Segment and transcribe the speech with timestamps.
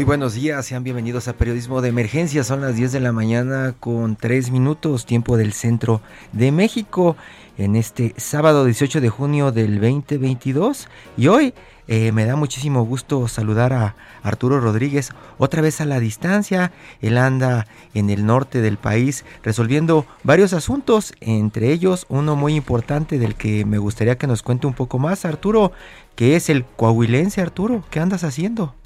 [0.00, 2.42] Muy buenos días, sean bienvenidos a Periodismo de Emergencia.
[2.42, 6.00] Son las 10 de la mañana con 3 minutos, tiempo del centro
[6.32, 7.18] de México,
[7.58, 10.88] en este sábado 18 de junio del 2022.
[11.18, 11.52] Y hoy
[11.86, 16.72] eh, me da muchísimo gusto saludar a Arturo Rodríguez otra vez a la distancia.
[17.02, 23.18] Él anda en el norte del país resolviendo varios asuntos, entre ellos uno muy importante
[23.18, 25.72] del que me gustaría que nos cuente un poco más, Arturo,
[26.16, 27.84] que es el coahuilense, Arturo.
[27.90, 28.79] ¿Qué andas haciendo?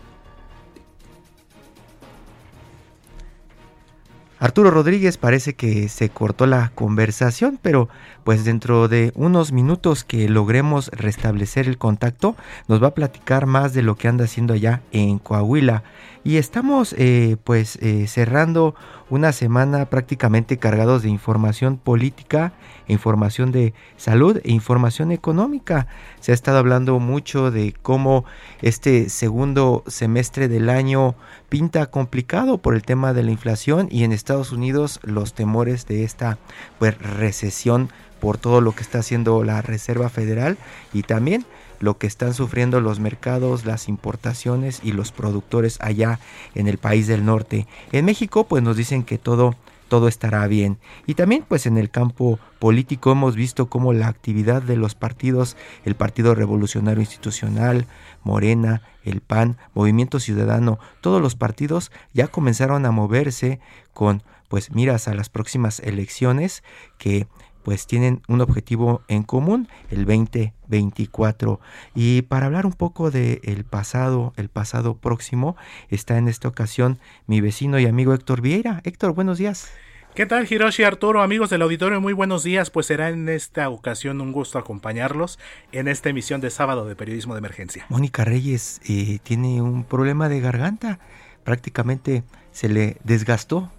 [4.45, 7.89] Arturo Rodríguez parece que se cortó la conversación, pero
[8.25, 12.37] pues dentro de unos minutos que logremos restablecer el contacto,
[12.69, 15.83] nos va a platicar más de lo que anda haciendo allá en Coahuila.
[16.25, 18.75] Y estamos eh, pues eh, cerrando
[19.11, 22.55] una semana prácticamente cargados de información política,
[22.89, 25.87] información de salud e información económica.
[26.21, 28.25] Se ha estado hablando mucho de cómo
[28.63, 31.15] este segundo semestre del año
[31.51, 36.05] pinta complicado por el tema de la inflación y en Estados Unidos los temores de
[36.05, 36.39] esta
[36.79, 37.91] pues, recesión
[38.21, 40.57] por todo lo que está haciendo la Reserva Federal
[40.93, 41.45] y también
[41.81, 46.19] lo que están sufriendo los mercados, las importaciones y los productores allá
[46.55, 47.67] en el país del norte.
[47.93, 49.55] En México pues nos dicen que todo
[49.95, 50.81] todo estará bien.
[51.07, 55.57] Y también pues en el campo político hemos visto cómo la actividad de los partidos,
[55.85, 57.87] el Partido Revolucionario Institucional,
[58.25, 63.61] Morena, el PAN, Movimiento Ciudadano, todos los partidos ya comenzaron a moverse
[63.93, 66.65] con pues miras a las próximas elecciones
[66.99, 67.29] que
[67.65, 71.61] pues tienen un objetivo en común, el 2024.
[71.95, 75.57] Y para hablar un poco del el pasado, el pasado próximo,
[75.89, 78.81] está en esta ocasión mi vecino y amigo Héctor Vieira.
[78.85, 79.73] Héctor, buenos días.
[80.15, 82.01] ¿Qué tal Hiroshi Arturo, amigos del auditorio?
[82.01, 85.41] Muy buenos días, pues será en esta ocasión un gusto acompañarlos
[85.73, 87.85] en esta emisión de sábado de Periodismo de Emergencia.
[87.89, 91.01] Mónica Reyes eh, tiene un problema de garganta,
[91.43, 93.73] prácticamente se le desgastó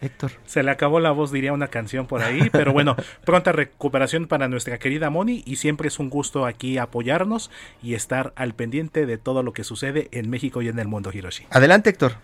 [0.00, 0.32] Héctor.
[0.44, 4.48] Se le acabó la voz, diría una canción por ahí, pero bueno, pronta recuperación para
[4.48, 7.50] nuestra querida Moni y siempre es un gusto aquí apoyarnos
[7.82, 11.10] y estar al pendiente de todo lo que sucede en México y en el mundo,
[11.12, 11.46] Hiroshi.
[11.50, 12.16] Adelante, Héctor.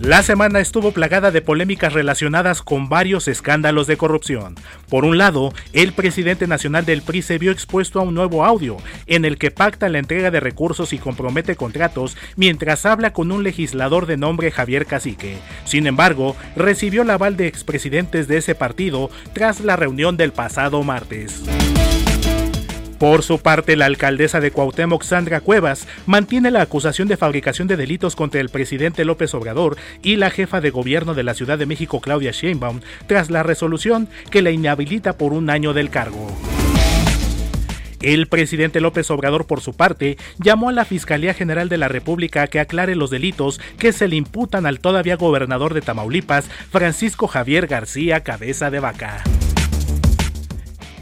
[0.00, 4.54] La semana estuvo plagada de polémicas relacionadas con varios escándalos de corrupción.
[4.90, 8.76] Por un lado, el presidente nacional del PRI se vio expuesto a un nuevo audio,
[9.06, 13.42] en el que pacta la entrega de recursos y compromete contratos mientras habla con un
[13.42, 15.38] legislador de nombre Javier Cacique.
[15.64, 20.82] Sin embargo, recibió el aval de expresidentes de ese partido tras la reunión del pasado
[20.82, 21.42] martes.
[22.98, 27.76] Por su parte, la alcaldesa de Cuauhtémoc, Sandra Cuevas, mantiene la acusación de fabricación de
[27.76, 31.66] delitos contra el presidente López Obrador y la jefa de gobierno de la Ciudad de
[31.66, 36.26] México, Claudia Sheinbaum, tras la resolución que la inhabilita por un año del cargo.
[38.00, 42.42] El presidente López Obrador, por su parte, llamó a la Fiscalía General de la República
[42.42, 47.26] a que aclare los delitos que se le imputan al todavía gobernador de Tamaulipas, Francisco
[47.26, 49.22] Javier García Cabeza de Vaca.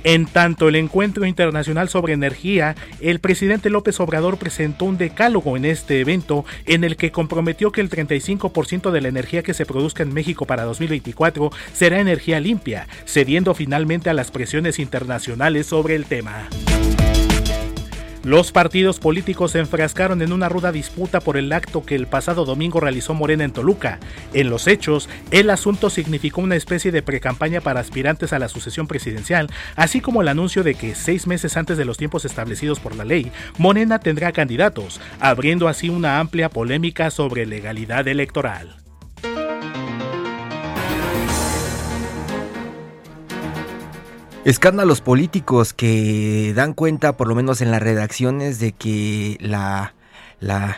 [0.04, 5.64] En tanto, el encuentro internacional sobre energía, el presidente López Obrador presentó un decálogo en
[5.64, 10.02] este evento en el que comprometió que el 35% de la energía que se produzca
[10.02, 16.04] en México para 2024 será energía limpia, cediendo finalmente a las presiones internacionales sobre el
[16.04, 16.50] tema.
[18.24, 22.46] Los partidos políticos se enfrascaron en una ruda disputa por el acto que el pasado
[22.46, 24.00] domingo realizó Morena en Toluca.
[24.32, 28.86] En los hechos, el asunto significó una especie de precampaña para aspirantes a la sucesión
[28.86, 32.96] presidencial, así como el anuncio de que seis meses antes de los tiempos establecidos por
[32.96, 38.83] la ley, Morena tendrá candidatos, abriendo así una amplia polémica sobre legalidad electoral.
[44.44, 49.94] Escándalos políticos que dan cuenta, por lo menos en las redacciones, de que la,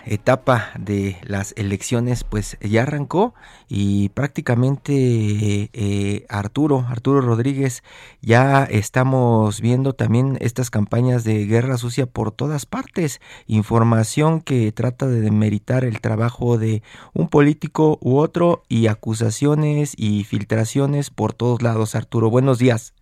[0.06, 3.34] etapa de las elecciones pues ya arrancó
[3.68, 7.82] y prácticamente eh, Arturo, Arturo Rodríguez,
[8.22, 15.08] ya estamos viendo también estas campañas de guerra sucia por todas partes, información que trata
[15.08, 16.84] de demeritar el trabajo de
[17.14, 21.96] un político u otro y acusaciones y filtraciones por todos lados.
[21.96, 22.95] Arturo, buenos días.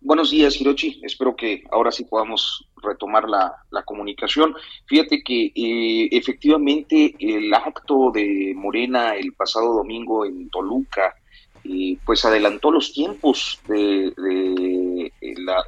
[0.00, 1.00] Buenos días, Hirochi.
[1.02, 4.54] Espero que ahora sí podamos retomar la, comunicación.
[4.86, 11.16] Fíjate que eh, efectivamente el acto de Morena el pasado domingo en Toluca,
[11.64, 15.64] eh, pues adelantó los tiempos de, de, eh, la,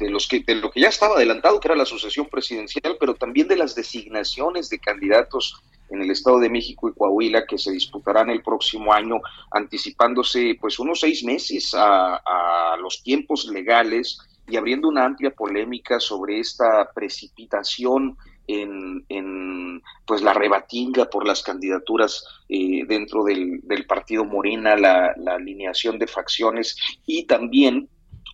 [0.00, 3.14] de, los que, de lo que ya estaba adelantado, que era la sucesión presidencial, pero
[3.14, 7.70] también de las designaciones de candidatos en el Estado de México y Coahuila que se
[7.70, 9.20] disputarán el próximo año,
[9.50, 14.18] anticipándose pues unos seis meses a, los tiempos legales
[14.48, 18.16] y abriendo una amplia polémica sobre esta precipitación
[18.46, 26.06] en, pues la rebatinga por las candidaturas eh, dentro del, partido Morena, la, alineación de
[26.06, 26.76] facciones
[27.06, 27.88] y también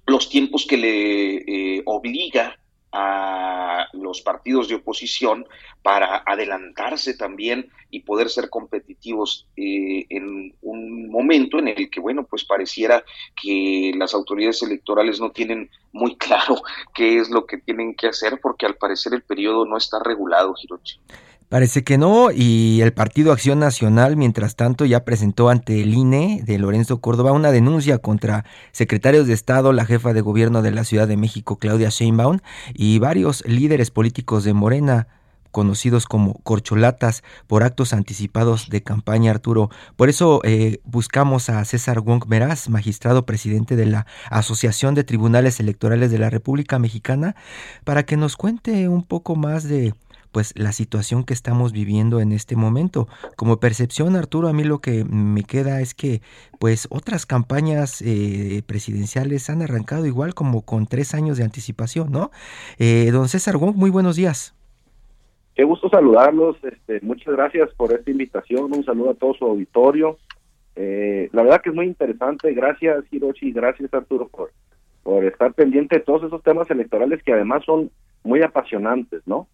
[0.07, 1.37] los tiempos que le
[1.79, 2.57] eh, obliga
[2.93, 5.47] a los partidos de oposición
[5.83, 12.25] para adelantarse también y poder ser competitivos eh, en un momento en el que, bueno,
[12.25, 13.05] pues pareciera
[13.41, 16.63] que las autoridades electorales no tienen muy claro
[16.95, 20.55] qué es lo que tienen que hacer porque al parecer el periodo no está regulado,
[20.63, 20.99] Hirochi.
[21.49, 26.43] Parece que no, y el Partido Acción Nacional, mientras tanto, ya presentó ante el INE
[26.45, 30.83] de Lorenzo Córdoba una denuncia contra secretarios de Estado, la jefa de gobierno de la
[30.83, 32.41] Ciudad de México, Claudia Sheinbaum,
[32.75, 35.07] y varios líderes políticos de Morena
[35.53, 39.71] conocidos como corcholatas por actos anticipados de campaña, Arturo.
[39.97, 45.59] Por eso eh, buscamos a César Wong Meraz, magistrado presidente de la Asociación de Tribunales
[45.59, 47.37] Electorales de la República Mexicana,
[47.85, 49.95] para que nos cuente un poco más de
[50.37, 53.09] pues la situación que estamos viviendo en este momento.
[53.37, 56.21] Como percepción, Arturo, a mí lo que me queda es que
[56.61, 62.33] pues otras campañas eh, presidenciales han arrancado igual como con tres años de anticipación, ¿no?
[62.79, 64.55] Eh, don César Wong, muy buenos días.
[65.55, 70.19] Qué gusto saludarlos, este, muchas gracias por esta invitación, un saludo a todo su auditorio.
[70.75, 74.53] Eh, la verdad que es muy interesante, gracias Hiroshi, gracias Arturo por,
[75.03, 77.91] por estar pendiente de todos esos temas electorales que además son
[78.23, 79.49] muy apasionantes, ¿no?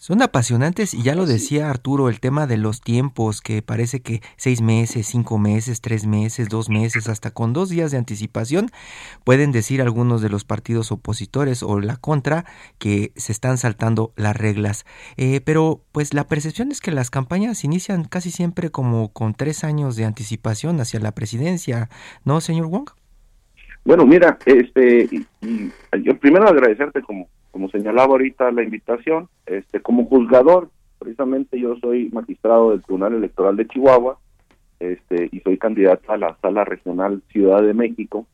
[0.00, 4.20] Son apasionantes y ya lo decía Arturo, el tema de los tiempos, que parece que
[4.36, 8.70] seis meses, cinco meses, tres meses, dos meses, hasta con dos días de anticipación,
[9.24, 12.44] pueden decir algunos de los partidos opositores o la contra
[12.78, 14.86] que se están saltando las reglas.
[15.16, 19.64] Eh, pero pues la percepción es que las campañas inician casi siempre como con tres
[19.64, 21.88] años de anticipación hacia la presidencia,
[22.24, 22.90] ¿no, señor Wong?
[23.84, 25.08] Bueno, mira, este,
[25.40, 27.28] yo primero agradecerte como
[27.58, 30.70] como señalaba ahorita la invitación, este, como juzgador,
[31.00, 34.16] precisamente yo soy magistrado del Tribunal Electoral de Chihuahua,
[34.78, 38.28] este, y soy candidato a la Sala Regional Ciudad de México.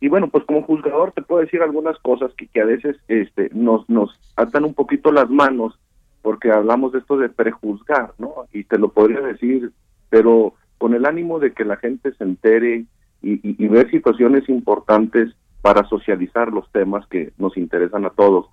[0.00, 3.88] Y bueno, pues como juzgador te puedo decir algunas cosas que, a veces este, nos,
[3.88, 5.78] nos atan un poquito las manos,
[6.20, 8.46] porque hablamos de esto de prejuzgar, ¿no?
[8.52, 9.70] Y te lo podría decir,
[10.10, 12.86] pero con el ánimo de que la gente se entere
[13.22, 15.32] y, y ver situaciones importantes
[15.64, 18.48] para socializar los temas que nos interesan a todos.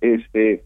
[0.00, 0.64] Este,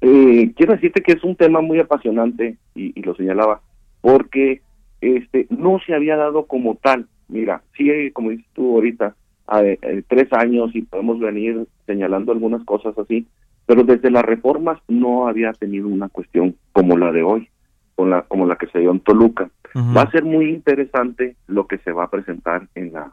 [0.00, 3.60] eh, quiero decirte que es un tema muy apasionante y, lo señalaba
[4.00, 4.62] porque
[5.00, 7.06] este no se había dado como tal.
[7.28, 9.14] Mira, sí, como dices tú ahorita,
[9.46, 9.62] a,
[10.08, 13.26] tres años y podemos venir señalando algunas cosas así,
[13.66, 17.48] pero desde las reformas no había tenido una cuestión como la de hoy,
[17.94, 19.50] con la, como la que se dio en Toluca.
[19.74, 23.12] Va a ser muy interesante lo que se va a presentar en la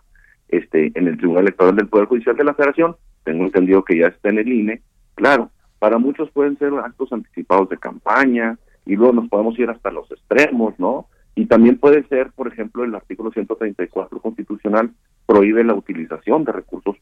[0.52, 4.08] este, en el Tribunal Electoral del Poder Judicial de la Federación, tengo entendido que ya
[4.08, 4.82] está en el INE,
[5.16, 5.50] claro,
[5.80, 10.10] para muchos pueden ser actos anticipados de campaña y luego nos podemos ir hasta los
[10.12, 11.08] extremos, ¿no?
[11.36, 14.92] Y también puede ser, por ejemplo, el artículo 134 constitucional
[15.26, 16.98] prohíbe la utilización de recursos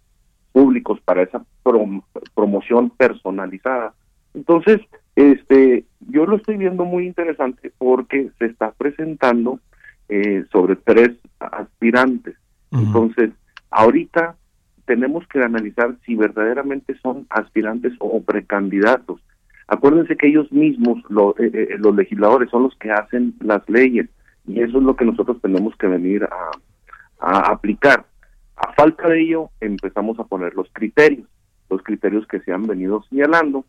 [0.52, 1.44] públicos para esa
[2.36, 3.94] promoción personalizada.
[4.34, 4.80] Entonces,
[5.16, 9.60] este, yo lo estoy viendo muy interesante porque se está presentando
[10.08, 12.36] eh, sobre tres aspirantes.
[12.72, 13.32] Entonces,
[13.72, 14.36] ahorita
[14.90, 19.22] tenemos que analizar si verdaderamente son aspirantes o precandidatos.
[19.68, 20.98] Acuérdense que ellos mismos,
[21.38, 24.10] eh, eh, los legisladores, son los que hacen las leyes
[24.48, 26.50] y eso es lo que nosotros tenemos que venir a,
[27.20, 28.04] a aplicar.
[28.56, 31.28] A falta de ello, empezamos a poner los criterios,
[31.70, 33.66] los criterios que se han venido señalando.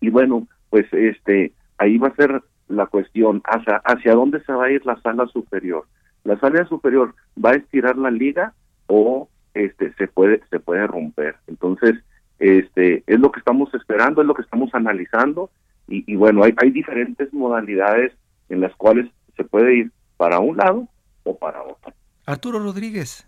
[0.00, 4.64] Y bueno, pues este ahí va a ser la cuestión hacia, hacia dónde se va
[4.64, 5.84] a ir la sala superior
[6.24, 8.52] la salida superior va a estirar la liga
[8.86, 9.28] o
[9.64, 11.36] este se puede se puede romper.
[11.46, 11.96] Entonces,
[12.38, 15.50] este es lo que estamos esperando, es lo que estamos analizando
[15.90, 18.12] y, bueno, hay, hay diferentes modalidades
[18.50, 20.86] en las cuales se puede ir para un lado
[21.24, 21.94] o para otro.
[22.26, 23.26] Arturo Rodríguez.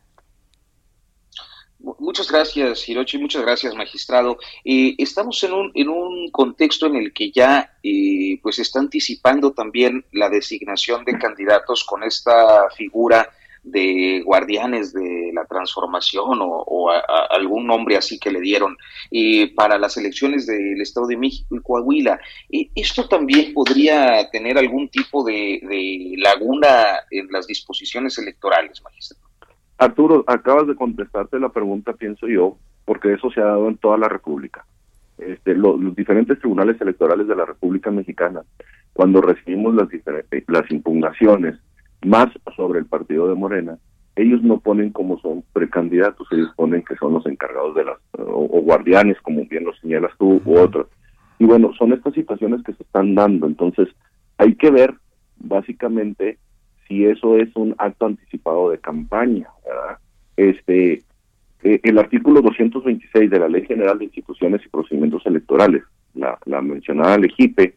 [1.98, 4.36] Muchas gracias, Hirochi, muchas gracias, magistrado.
[4.66, 9.52] Eh, estamos en un, en un contexto en el que ya eh, pues está anticipando
[9.52, 13.30] también la designación de candidatos con esta figura
[13.62, 16.90] de guardianes de la transformación o,
[17.30, 18.76] algún nombre así que le dieron
[19.10, 22.20] eh, para las elecciones del Estado de México y Coahuila.
[22.74, 25.60] ¿Esto también podría tener algún tipo de,
[26.18, 26.70] laguna
[27.10, 29.28] en las disposiciones electorales, magistrado?
[29.78, 33.96] Arturo, acabas de contestarte la pregunta, pienso yo, porque eso se ha dado en toda
[33.96, 34.64] la República.
[35.16, 38.42] Este, los, diferentes tribunales electorales de la República Mexicana,
[38.92, 39.88] cuando recibimos las,
[40.48, 41.58] las impugnaciones
[42.02, 43.78] más sobre el partido de Morena,
[44.16, 48.46] ellos no ponen como son precandidatos, ellos ponen que son los encargados de las, o,
[48.60, 50.88] guardianes, como bien lo señalas tú, u otros.
[51.38, 53.88] Y bueno, son estas situaciones que se están dando, entonces
[54.36, 54.94] hay que ver
[55.38, 56.38] básicamente
[56.86, 59.48] si eso es un acto anticipado de campaña.
[60.36, 61.02] Este,
[61.62, 65.82] eh, el artículo 226 de la Ley General de Instituciones y Procedimientos Electorales,
[66.14, 67.76] la, la mencionada LEGIPE,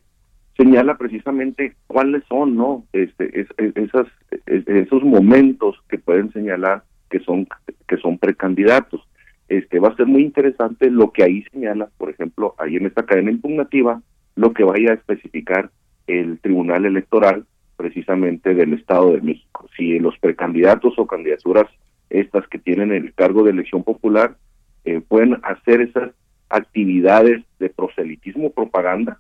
[0.58, 4.08] señala precisamente cuáles son no este esas
[4.46, 7.48] esos momentos que pueden señalar que son
[7.88, 9.02] que son precandidatos.
[9.50, 13.04] Este va a ser muy interesante lo que ahí señala por ejemplo ahí en esta
[13.04, 14.02] cadena impugnativa
[14.36, 15.70] lo que vaya a especificar
[16.08, 17.46] el tribunal electoral
[17.76, 19.68] precisamente del estado de México.
[19.76, 21.68] Si los precandidatos o candidaturas
[22.10, 24.38] estas que tienen el cargo de elección popular
[24.86, 26.12] eh, pueden hacer esas
[26.50, 29.20] actividades de proselitismo propaganda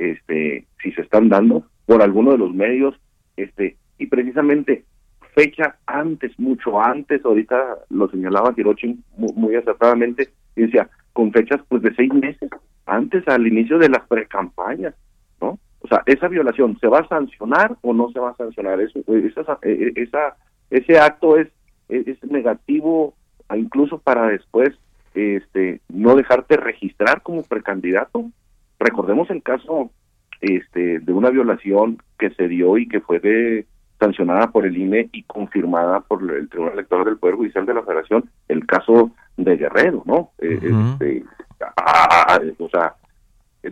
[0.00, 2.98] este, si se están dando por alguno de los medios,
[3.36, 4.84] este, y precisamente
[5.34, 11.82] fecha antes, mucho antes, ahorita lo señalaba Hiroshi muy, acertadamente, y decía, con fechas pues
[11.82, 12.50] de seis meses,
[12.86, 14.94] antes al inicio de las precampañas,
[15.40, 15.58] ¿no?
[15.80, 18.80] O sea, esa violación, ¿se va a sancionar o no se va a sancionar?
[18.80, 20.36] Eso, esa, e, e, esa,
[20.70, 21.48] ese acto es,
[21.88, 23.14] es negativo
[23.56, 24.70] incluso para después
[25.14, 28.30] este no dejarte registrar como precandidato
[28.80, 29.90] Recordemos el caso
[30.40, 33.66] este, de una violación que se dio y que fue
[33.98, 37.82] sancionada por el INE y confirmada por el Tribunal Electoral del Poder Judicial de la
[37.82, 40.30] Federación, el caso de Guerrero, ¿no?
[40.38, 41.24] Eh, este,
[42.58, 42.94] o sea,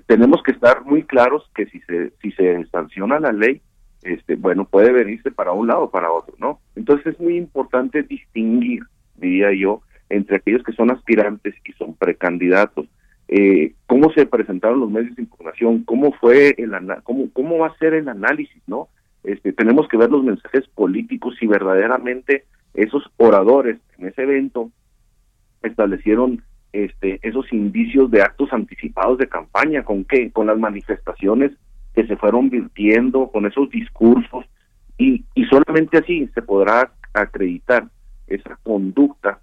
[0.04, 3.62] tenemos que estar muy claros que si se si se sanciona la ley,
[4.02, 6.60] este, bueno, puede venirse para un lado o para otro, ¿no?
[6.76, 8.82] Entonces es muy importante distinguir,
[9.16, 12.86] diría yo, entre aquellos que son aspirantes y son precandidatos
[13.28, 17.78] eh, cómo se presentaron los medios de información, cómo fue el cómo, cómo va a
[17.78, 18.88] ser el análisis, ¿no?
[19.22, 24.70] Este, tenemos que ver los mensajes políticos y verdaderamente esos oradores en ese evento
[25.62, 26.42] establecieron
[26.72, 30.30] este, esos indicios de actos anticipados de campaña, ¿con qué?
[30.30, 31.52] Con las manifestaciones
[31.94, 34.46] que se fueron virtiendo, con esos discursos,
[34.96, 37.88] y, y solamente así se podrá acreditar
[38.26, 39.40] esa conducta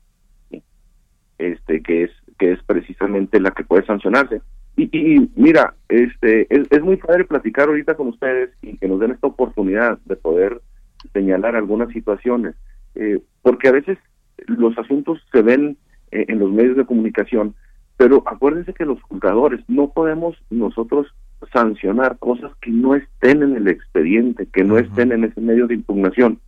[1.37, 4.41] este que es que es precisamente la que puede sancionarse.
[4.77, 9.27] Y, mira, este es, muy padre platicar ahorita con ustedes y que nos den esta
[9.27, 10.61] oportunidad de poder
[11.13, 12.55] señalar algunas situaciones,
[12.95, 13.97] eh, porque a veces
[14.47, 15.77] los asuntos se ven
[16.11, 17.55] eh, en los medios de comunicación,
[17.95, 21.07] pero acuérdense que los juzgadores no podemos nosotros
[21.53, 25.75] sancionar cosas que no estén en el expediente, que no estén en ese medio de
[25.75, 26.39] impugnación.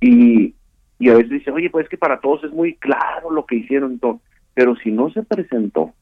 [0.00, 0.54] Y,
[0.98, 3.56] y a veces dicen, oye, pues es que para todos es muy claro lo que
[3.56, 3.92] hicieron.
[3.92, 5.92] Entonces, pero si no se presentó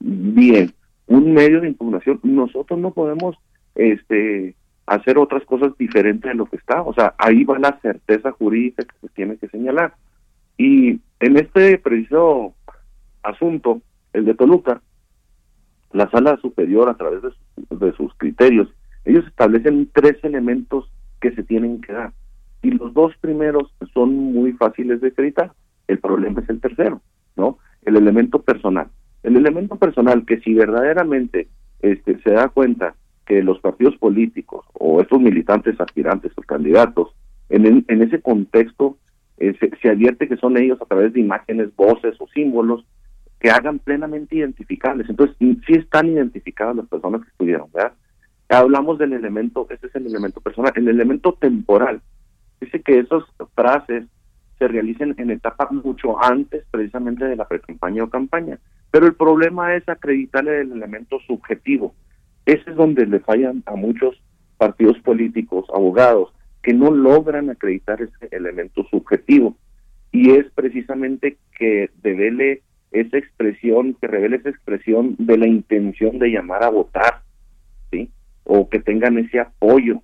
[0.00, 0.72] bien
[1.06, 3.36] un medio de impugnación, nosotros no podemos
[3.74, 4.54] este
[4.86, 6.82] hacer otras cosas diferentes de lo que está.
[6.82, 9.94] O sea, ahí va la certeza jurídica que se tiene que señalar.
[10.56, 12.54] Y en este preciso
[13.22, 13.82] asunto,
[14.12, 14.80] el de Toluca,
[15.92, 17.30] la sala superior, a través de,
[17.76, 18.68] de sus criterios,
[19.04, 22.12] ellos establecen tres elementos que se tienen que dar.
[22.62, 25.52] Y los dos primeros son muy fáciles de acreditar.
[25.86, 27.00] El problema es el tercero,
[27.36, 27.58] ¿no?
[27.84, 28.88] El elemento personal.
[29.22, 31.48] El elemento personal que si verdaderamente
[31.80, 32.94] este, se da cuenta
[33.26, 37.14] que los partidos políticos o estos militantes aspirantes o candidatos,
[37.50, 38.96] en, en ese contexto
[39.38, 42.84] eh, se, advierte que son ellos a través de imágenes, voces o símbolos
[43.40, 45.08] que hagan plenamente identificables.
[45.08, 47.92] Entonces, sí están identificadas las personas que estuvieron, ¿verdad?
[48.48, 50.72] Hablamos del elemento, ese es el elemento personal.
[50.74, 52.00] El elemento temporal,
[52.60, 53.22] dice que esas
[53.54, 54.06] frases
[54.58, 58.58] se realicen en etapas mucho antes precisamente de la pre-campaña o campaña.
[58.90, 61.94] Pero el problema es acreditarle el elemento subjetivo.
[62.46, 64.20] Ese es donde le fallan a muchos
[64.56, 69.56] partidos políticos, abogados, que no logran acreditar ese elemento subjetivo.
[70.10, 72.62] y es precisamente que revele
[72.92, 77.20] esa expresión, que revele esa expresión de la intención de llamar a votar,
[77.90, 78.10] ¿sí?
[78.44, 80.02] O que tengan ese apoyo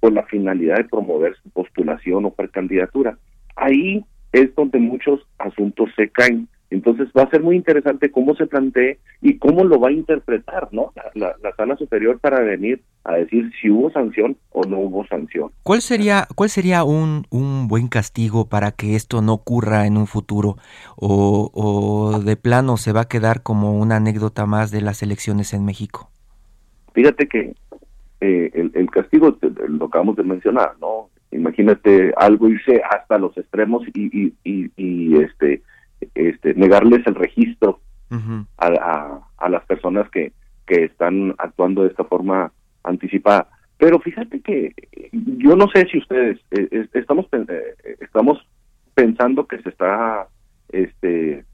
[0.00, 3.18] con la finalidad de promover su postulación o precandidatura.
[3.58, 6.48] Ahí es donde muchos asuntos se caen.
[6.70, 10.68] Entonces va a ser muy interesante cómo se plantee y cómo lo va a interpretar,
[10.70, 10.92] ¿no?
[11.14, 15.50] La, sala superior para venir a decir si hubo sanción o no hubo sanción.
[15.62, 20.06] ¿Cuál sería, cuál sería un, un buen castigo para que esto no ocurra en un
[20.06, 20.56] futuro?
[20.96, 25.54] O, ¿O de plano se va a quedar como una anécdota más de las elecciones
[25.54, 26.10] en México?
[26.92, 27.54] Fíjate que
[28.20, 29.38] eh, el, el castigo
[29.68, 31.08] lo acabamos de mencionar, ¿no?
[31.30, 35.62] Imagínate algo irse hasta los extremos y, y, y, este,
[36.14, 37.80] este, negarles el registro
[38.56, 40.32] a, a, las personas que,
[40.66, 43.48] que están actuando de esta forma anticipada.
[43.78, 44.74] Pero fíjate que
[45.12, 48.44] yo no sé si ustedes eh, estamos eh, estamos
[48.94, 50.26] pensando que se está
[50.70, 51.44] este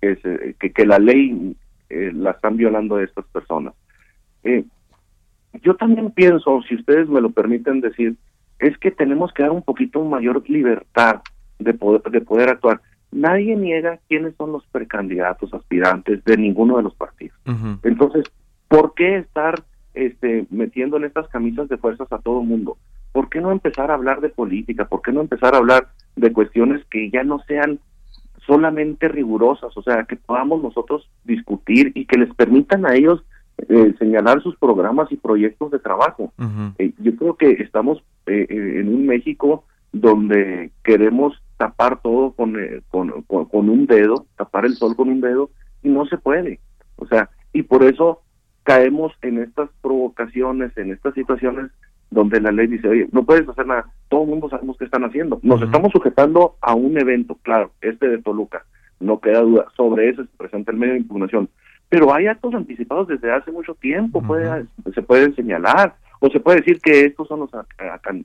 [0.00, 1.56] que, que, la ley
[1.88, 3.74] eh, la están violando a estas personas.
[5.62, 8.16] yo también pienso, si ustedes me lo permiten decir,
[8.58, 11.22] es que tenemos que dar un poquito mayor libertad
[11.58, 12.80] de poder, de poder actuar.
[13.10, 17.38] Nadie niega quiénes son los precandidatos aspirantes de ninguno de los partidos.
[17.82, 18.24] Entonces,
[18.68, 19.62] ¿por qué estar
[19.94, 22.76] este, metiendo en estas camisas de fuerzas a todo el mundo?
[23.12, 24.86] ¿Por qué no empezar a hablar de política?
[24.86, 27.80] ¿Por qué no empezar a hablar de cuestiones que ya no sean
[28.46, 29.74] solamente rigurosas?
[29.76, 33.24] O sea, que podamos nosotros discutir y que les permitan a ellos
[33.68, 36.32] eh, señalar sus programas y proyectos de trabajo.
[36.78, 42.56] Eh, yo creo que estamos eh, en un México donde queremos tapar todo con,
[42.88, 45.50] con, con, un dedo, tapar el sol con un dedo,
[45.82, 46.60] y no se puede.
[46.96, 48.22] O sea, y por eso
[48.62, 51.70] caemos en estas provocaciones, en estas situaciones
[52.10, 55.04] donde la ley dice, oye, no puedes hacer nada, todo el mundo sabemos qué están
[55.04, 55.40] haciendo.
[55.42, 58.64] Nos estamos sujetando a un evento, claro, este de Toluca,
[59.00, 61.48] no queda duda, sobre eso se presenta el medio de impugnación,
[61.88, 66.58] pero hay actos anticipados desde hace mucho tiempo, puede, se pueden señalar, o se puede
[66.58, 67.50] decir que estos son los,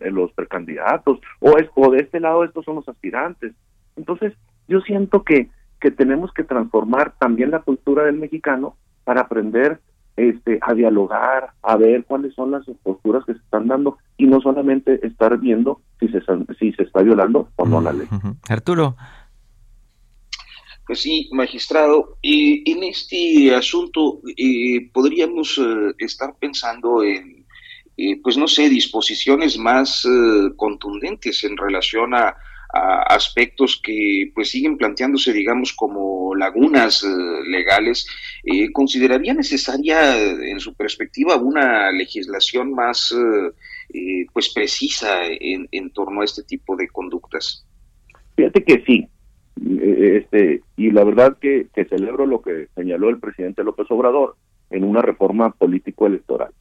[0.01, 3.53] los precandidatos, o, es, o de este lado estos son los aspirantes.
[3.95, 4.33] Entonces,
[4.67, 9.79] yo siento que, que tenemos que transformar también la cultura del mexicano para aprender
[10.15, 14.41] este, a dialogar, a ver cuáles son las posturas que se están dando y no
[14.41, 16.21] solamente estar viendo si se,
[16.59, 18.07] si se está violando o no la ley.
[18.49, 18.95] Arturo,
[20.85, 27.45] pues sí, magistrado, y en este asunto eh, podríamos eh, estar pensando en,
[27.95, 30.05] eh, pues no sé, disposiciones más
[30.57, 32.35] contundentes en relación a,
[32.75, 37.05] aspectos que pues siguen planteándose, digamos, como lagunas
[37.45, 38.07] legales.
[38.73, 43.13] ¿Consideraría necesaria, en su perspectiva, una legislación más
[44.33, 47.63] pues precisa en, en torno a este tipo de conductas?
[48.35, 49.12] Fíjate que sí, eh,
[49.55, 54.35] este y la verdad que, que, celebro lo que señaló el presidente López Obrador
[54.69, 56.51] en una reforma político electoral.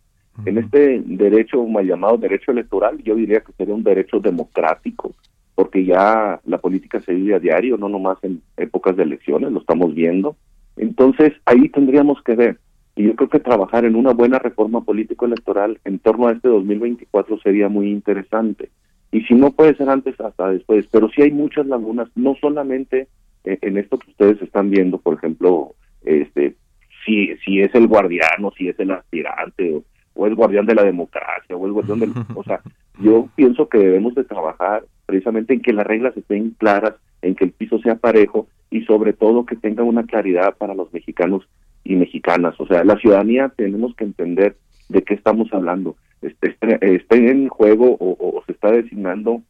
[0.46, 5.14] En este derecho mal llamado derecho electoral, yo diría que sería un derecho democrático,
[5.54, 9.60] porque ya la política se vive a diario, no nomás en épocas de elecciones, lo
[9.60, 10.36] estamos viendo.
[10.76, 12.58] Entonces, ahí tendríamos que ver,
[12.96, 16.48] y yo creo que trabajar en una buena reforma político electoral en torno a este
[16.48, 18.70] 2024 sería muy interesante
[19.12, 20.86] y si no puede ser antes, hasta después.
[20.90, 23.08] Pero sí hay muchas lagunas, no solamente
[23.44, 26.56] eh, en esto que ustedes están viendo, por ejemplo, este
[27.04, 29.82] si, si es el guardiano, si es el aspirante,
[30.14, 32.12] o, es guardián de la democracia, o el guardián del...
[32.34, 32.60] O sea,
[33.00, 37.44] yo pienso que debemos de trabajar precisamente en que las reglas estén claras, en que
[37.44, 41.46] el piso sea parejo y sobre todo que tenga una claridad para los mexicanos
[41.84, 42.54] y mexicanas.
[42.58, 44.56] O sea, la ciudadanía tenemos que entender
[44.88, 49.42] de qué estamos hablando esté en juego o, se está designando,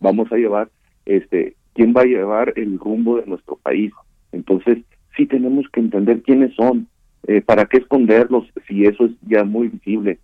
[0.00, 0.68] vamos a llevar,
[1.04, 3.92] este, quién va a llevar el rumbo de nuestro país.
[4.32, 4.78] Entonces,
[5.16, 6.88] sí tenemos que entender quiénes son,
[7.26, 10.18] eh, para qué esconderlos si eso es ya muy visible.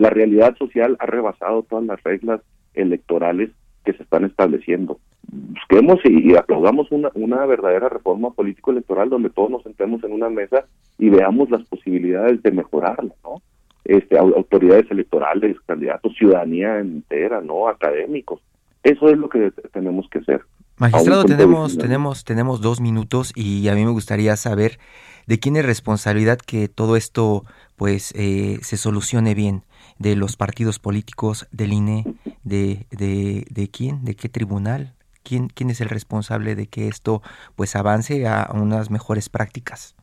[0.00, 2.40] La realidad social ha rebasado todas las reglas
[2.72, 3.50] electorales
[3.84, 4.98] que se están estableciendo.
[5.30, 10.64] Busquemos y, aplaudamos una, una verdadera reforma político-electoral donde todos nos sentemos en una mesa
[10.98, 13.42] y veamos las posibilidades de mejorarla, ¿no?
[13.84, 18.40] Este, autoridades electorales, candidatos, ciudadanía entera, no académicos.
[18.82, 20.42] Eso es lo que tenemos que hacer.
[20.76, 24.78] Magistrado, tenemos, tenemos, tenemos dos minutos y a mí me gustaría saber
[25.26, 27.44] de quién es responsabilidad que todo esto
[27.76, 29.62] pues eh, se solucione bien,
[29.98, 32.04] de los partidos políticos, del INE,
[32.44, 37.20] de, de, de quién, de qué tribunal, quién, quién es el responsable de que esto
[37.56, 39.94] pues avance a unas mejores prácticas.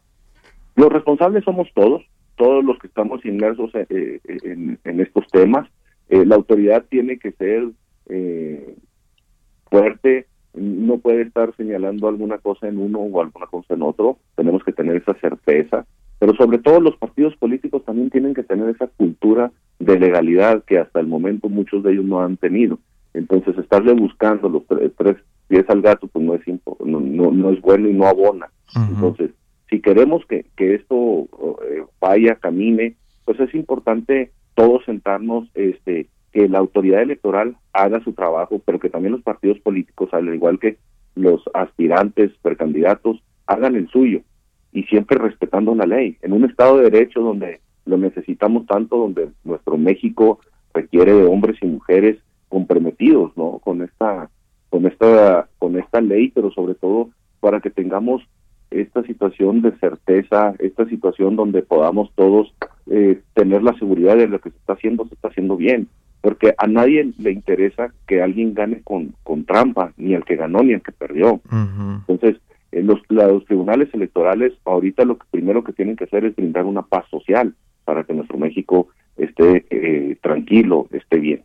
[0.76, 2.04] Los responsables somos todos,
[2.38, 5.68] todos los que estamos inmersos eh, en, estos temas.
[6.08, 7.68] Eh, la autoridad tiene que ser
[8.08, 8.76] eh,
[9.70, 14.64] fuerte, no puede estar señalando alguna cosa en uno o alguna cosa en otro, tenemos
[14.64, 15.86] que tener esa certeza,
[16.20, 20.80] pero sobre todo los partidos políticos también tienen que tener esa cultura de legalidad que
[20.80, 22.80] hasta el momento muchos de ellos no han tenido.
[23.14, 24.64] Entonces, estarle buscando los
[24.96, 26.42] tres, pies al gato, pues no es,
[26.86, 27.00] no,
[27.32, 28.50] no, es bueno y no abona.
[28.76, 29.32] Entonces,
[29.70, 31.28] si queremos que, que esto
[31.64, 38.14] eh, vaya, camine, pues es importante todos sentarnos, este, que la autoridad electoral haga su
[38.14, 40.78] trabajo, pero que también los partidos políticos, al igual que
[41.16, 44.22] los aspirantes, precandidatos, hagan el suyo
[44.72, 46.18] y siempre respetando la ley.
[46.22, 50.40] En un Estado de Derecho donde lo necesitamos tanto, donde nuestro México
[50.74, 52.18] requiere de hombres y mujeres
[52.50, 53.60] comprometidos, ¿no?
[53.60, 54.30] Con esta,
[54.70, 58.22] con esta, con esta ley, pero sobre todo para que tengamos
[58.72, 62.54] esta situación de certeza, esta situación donde podamos todos
[62.90, 65.88] eh, tener la seguridad de lo que se está haciendo, se está haciendo bien
[66.22, 70.62] porque a nadie le interesa que alguien gane con, con trampa, ni el que ganó
[70.62, 71.40] ni el que perdió.
[71.50, 76.36] Entonces, en los, los tribunales electorales ahorita lo que primero que tienen que hacer es
[76.36, 77.54] brindar una paz social
[77.86, 81.44] para que nuestro México esté eh, tranquilo, esté bien.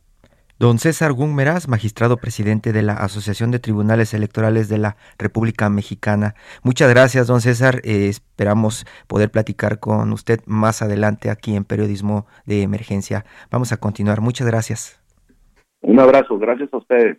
[0.62, 6.36] Don César Gúnmeraz, magistrado presidente de la Asociación de Tribunales Electorales de la República Mexicana.
[6.62, 7.80] Muchas gracias, don César.
[7.82, 13.24] Eh, esperamos poder platicar con usted más adelante aquí en Periodismo de Emergencia.
[13.50, 14.20] Vamos a continuar.
[14.20, 15.02] Muchas gracias.
[15.80, 16.38] Un abrazo.
[16.38, 17.18] Gracias a ustedes.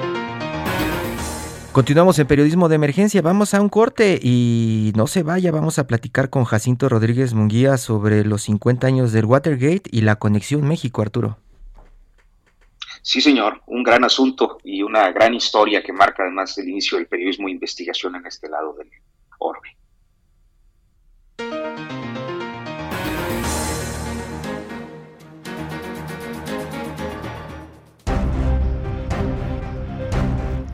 [1.71, 5.87] Continuamos en periodismo de emergencia, vamos a un corte y no se vaya, vamos a
[5.87, 11.01] platicar con Jacinto Rodríguez Munguía sobre los 50 años del Watergate y la conexión México,
[11.01, 11.37] Arturo.
[13.01, 17.07] Sí, señor, un gran asunto y una gran historia que marca además el inicio del
[17.07, 18.89] periodismo de investigación en este lado del
[19.39, 19.77] orbe.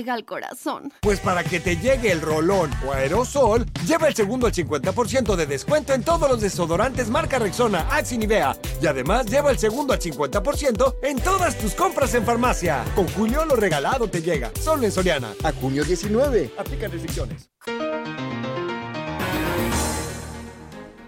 [0.00, 0.92] Llega al corazón.
[1.02, 5.46] Pues para que te llegue el rolón o aerosol, lleva el segundo al 50% de
[5.46, 8.56] descuento en todos los desodorantes marca Rexona, Axe y Nivea.
[8.80, 12.82] Y además lleva el segundo al 50% en todas tus compras en farmacia.
[12.94, 14.50] Con Julio lo regalado te llega.
[14.58, 15.34] Solo en Soriana.
[15.44, 16.54] A junio 19.
[16.56, 17.50] Aplican restricciones.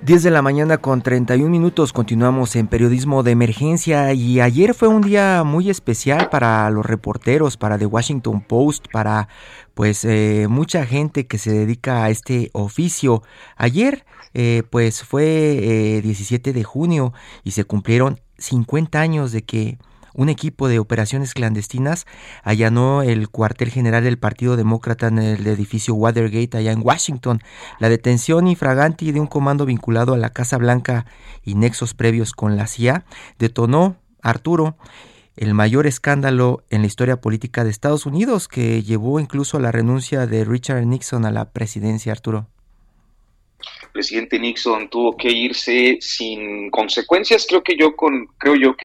[0.05, 4.89] 10 de la mañana con 31 minutos continuamos en periodismo de emergencia y ayer fue
[4.89, 9.29] un día muy especial para los reporteros, para The Washington Post, para
[9.75, 13.23] pues eh, mucha gente que se dedica a este oficio.
[13.57, 17.13] Ayer eh, pues fue 17 eh, de junio
[17.45, 19.79] y se cumplieron 50 años de que
[20.15, 22.07] un equipo de operaciones clandestinas
[22.43, 27.41] allanó el cuartel general del Partido Demócrata en el edificio Watergate allá en Washington.
[27.79, 31.07] La detención infraganti de un comando vinculado a la Casa Blanca
[31.45, 33.05] y nexos previos con la CIA
[33.39, 34.77] detonó, Arturo,
[35.37, 39.73] el mayor escándalo en la historia política de Estados Unidos que llevó incluso a la
[39.73, 42.49] renuncia de Richard Nixon a la presidencia, Arturo
[43.93, 48.85] presidente Nixon tuvo que irse sin consecuencias, creo que yo con creo yo que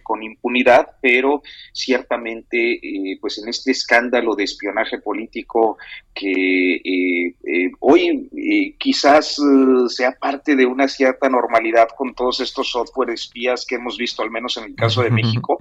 [0.00, 5.76] con impunidad, pero ciertamente, eh, pues en este escándalo de espionaje político
[6.14, 8.28] que eh, eh, hoy
[8.78, 9.36] quizás
[9.88, 14.30] sea parte de una cierta normalidad con todos estos software espías que hemos visto, al
[14.30, 15.58] menos en el caso de México,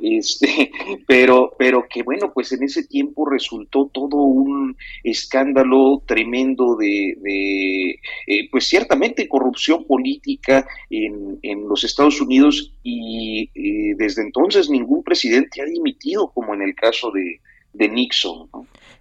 [0.00, 0.70] este,
[1.06, 8.48] pero, pero que bueno, pues en ese tiempo resultó todo un escándalo tremendo de, de
[8.50, 13.50] pues ciertamente corrupción política en, en los Estados Unidos y
[13.96, 17.40] desde entonces ningún presidente ha dimitido como en el caso de,
[17.72, 18.48] de Nixon.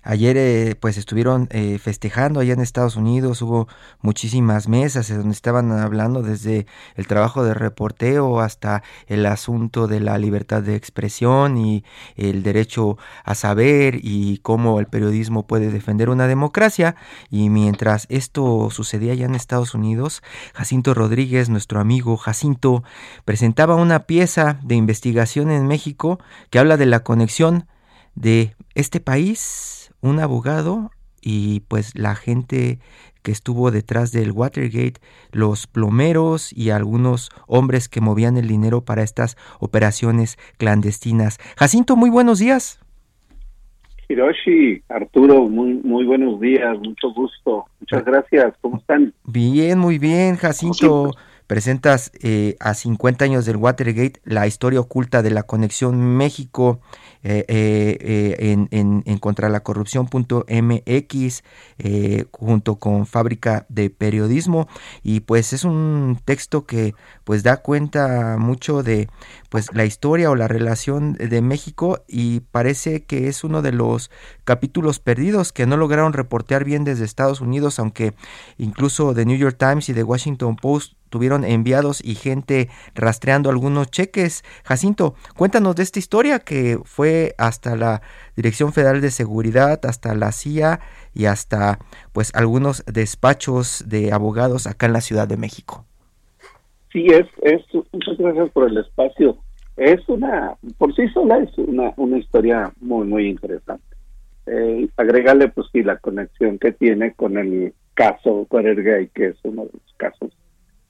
[0.09, 3.67] Ayer eh, pues estuvieron eh, festejando allá en Estados Unidos, hubo
[3.99, 6.65] muchísimas mesas donde estaban hablando desde
[6.95, 11.83] el trabajo de reporteo hasta el asunto de la libertad de expresión y
[12.15, 16.95] el derecho a saber y cómo el periodismo puede defender una democracia.
[17.29, 22.81] Y mientras esto sucedía allá en Estados Unidos, Jacinto Rodríguez, nuestro amigo Jacinto,
[23.25, 26.17] presentaba una pieza de investigación en México
[26.49, 27.65] que habla de la conexión
[28.17, 32.79] de este país, un abogado y pues la gente
[33.21, 34.99] que estuvo detrás del Watergate,
[35.31, 41.37] los plomeros y algunos hombres que movían el dinero para estas operaciones clandestinas.
[41.57, 42.79] Jacinto, muy buenos días.
[44.09, 47.65] Hiroshi, Arturo, muy, muy buenos días, mucho gusto.
[47.81, 49.13] Muchas gracias, ¿cómo están?
[49.25, 51.11] Bien, muy bien, Jacinto.
[51.47, 56.81] Presentas eh, a 50 años del Watergate la historia oculta de la conexión México
[57.23, 61.43] eh, eh, eh, en, en, contra la corrupción.mx
[62.31, 64.67] junto con Fábrica de Periodismo.
[65.03, 69.09] Y pues es un texto que pues da cuenta mucho de
[69.49, 74.11] pues la historia o la relación de México y parece que es uno de los
[74.45, 78.13] capítulos perdidos que no lograron reportear bien desde Estados Unidos, aunque
[78.57, 83.89] incluso The New York Times y The Washington Post tuvieron enviados y gente rastreando algunos
[83.91, 84.43] cheques.
[84.63, 88.01] Jacinto, cuéntanos de esta historia que fue hasta la
[88.35, 90.79] Dirección Federal de Seguridad, hasta la CIA
[91.13, 91.79] y hasta
[92.13, 95.85] pues algunos despachos de abogados acá en la Ciudad de México.
[96.91, 99.37] Sí, es, es muchas gracias por el espacio.
[99.75, 103.83] Es una, por sí sola es una, una historia muy, muy interesante.
[104.47, 109.65] Eh, agregarle pues sí la conexión que tiene con el caso Gay, que es uno
[109.65, 110.31] de los casos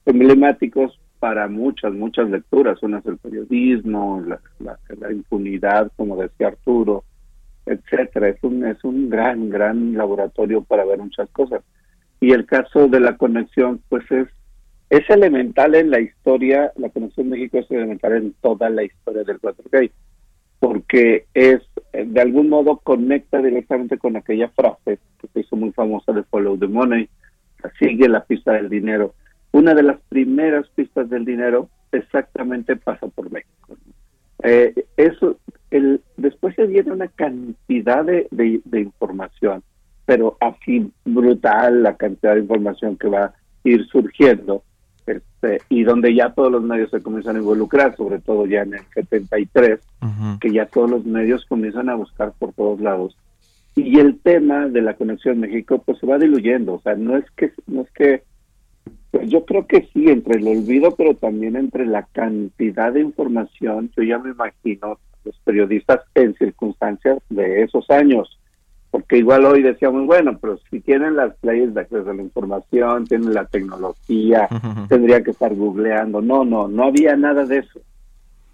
[0.08, 2.82] emblemáticos para muchas, muchas lecturas.
[2.82, 7.04] Una es el periodismo, la, la, impunidad, como decía Arturo,
[7.66, 8.28] etcétera.
[8.28, 11.62] Es un, es un gran, gran laboratorio para ver muchas cosas.
[12.20, 14.28] Y el caso de la conexión, pues es,
[14.90, 19.38] es elemental en la historia, la conexión México es elemental en toda la historia del
[19.42, 19.92] Watergate,
[20.58, 21.60] porque es,
[21.92, 26.58] de algún modo, conecta directamente con aquella frase que se hizo muy famosa de Follow
[26.58, 27.08] the Money,
[27.78, 29.14] sigue la pista del dinero
[29.52, 33.76] una de las primeras pistas del dinero exactamente pasa por México.
[34.42, 35.36] Eh, eso,
[35.70, 39.62] el, después se viene una cantidad de, de, información,
[40.06, 43.34] pero así brutal la cantidad de información que va a
[43.64, 44.62] ir surgiendo,
[45.06, 48.74] este, y donde ya todos los medios se comienzan a involucrar, sobre todo ya en
[48.74, 49.80] el 73,
[50.40, 53.16] que ya todos los medios comienzan a buscar por todos lados.
[53.74, 57.24] Y el tema de la conexión México pues se va diluyendo, o sea, no es
[57.32, 58.22] que no es que
[59.10, 63.90] pues yo creo que sí, entre el olvido, pero también entre la cantidad de información,
[63.96, 68.38] yo ya me imagino los periodistas en circunstancias de esos años,
[68.90, 73.06] porque igual hoy decíamos, bueno, pero si tienen las leyes de acceso a la información,
[73.06, 74.48] tienen la tecnología,
[74.88, 76.22] tendría que estar googleando.
[76.22, 77.80] No, no, no había nada de eso.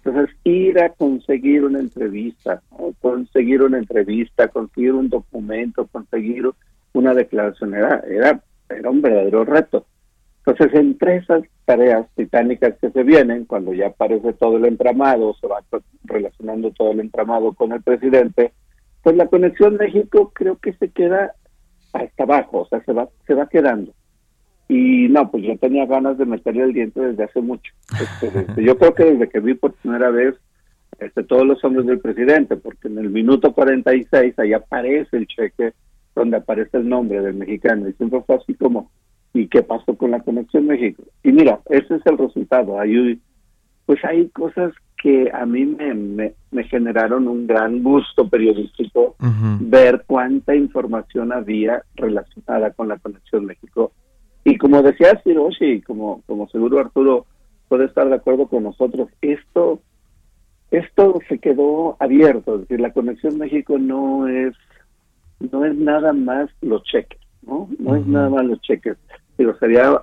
[0.03, 2.61] Entonces, ir a conseguir una entrevista,
[3.01, 6.49] conseguir una entrevista, conseguir un documento, conseguir
[6.93, 9.85] una declaración, era, era, era un verdadero reto.
[10.45, 15.47] Entonces, entre esas tareas titánicas que se vienen, cuando ya aparece todo el entramado, se
[15.47, 15.63] va
[16.03, 18.53] relacionando todo el entramado con el presidente,
[19.01, 21.33] pues la conexión México creo que se queda
[21.93, 23.93] hasta abajo, o sea, se va, se va quedando.
[24.67, 27.71] Y no, pues yo tenía ganas de meterle el diente desde hace mucho.
[27.99, 30.35] Este, yo creo que desde que vi por primera vez
[30.99, 35.73] este, todos los hombres del presidente, porque en el minuto 46 ahí aparece el cheque
[36.15, 38.89] donde aparece el nombre del mexicano, y siempre fue así como,
[39.35, 41.03] y qué pasó con la Conexión México.
[41.21, 42.79] Y mira, ese es el resultado.
[42.79, 43.19] Hay,
[43.85, 49.15] pues hay cosas que a mí me, me, generaron un gran gusto periodístico
[49.59, 53.91] ver cuánta información había relacionada con la Conexión México.
[54.45, 57.25] Y como decía Hiroshi, como, como seguro Arturo
[57.67, 59.81] puede estar de acuerdo con nosotros, esto,
[60.71, 64.55] esto se quedó abierto, es decir, la Conexión México no es,
[65.51, 67.67] no es nada más los cheques, ¿no?
[67.79, 68.97] No es nada más los cheques
[69.37, 70.01] pero sería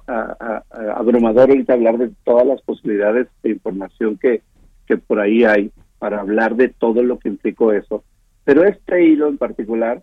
[0.94, 4.42] abrumador ahorita hablar de todas las posibilidades de información que,
[4.86, 8.04] que por ahí hay para hablar de todo lo que implicó eso.
[8.44, 10.02] Pero este hilo en particular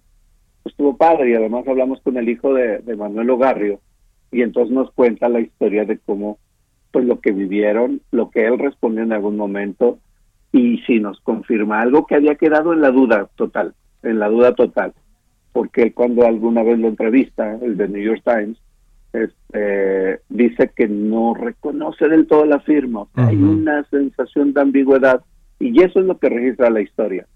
[0.63, 3.82] pues, estuvo padre y además hablamos con el hijo de, de Manuel Ogarrio
[4.32, 6.39] y entonces nos cuenta la historia de cómo
[6.92, 10.00] pues lo que vivieron, lo que él respondió en algún momento
[10.52, 14.56] y si nos confirma algo que había quedado en la duda total, en la duda
[14.56, 14.94] total,
[15.52, 18.58] porque cuando alguna vez lo entrevista, el de New York Times,
[19.13, 25.22] este, dice que no reconoce del todo la firma, hay una sensación de ambigüedad
[25.60, 27.28] y eso es lo que registra la historia.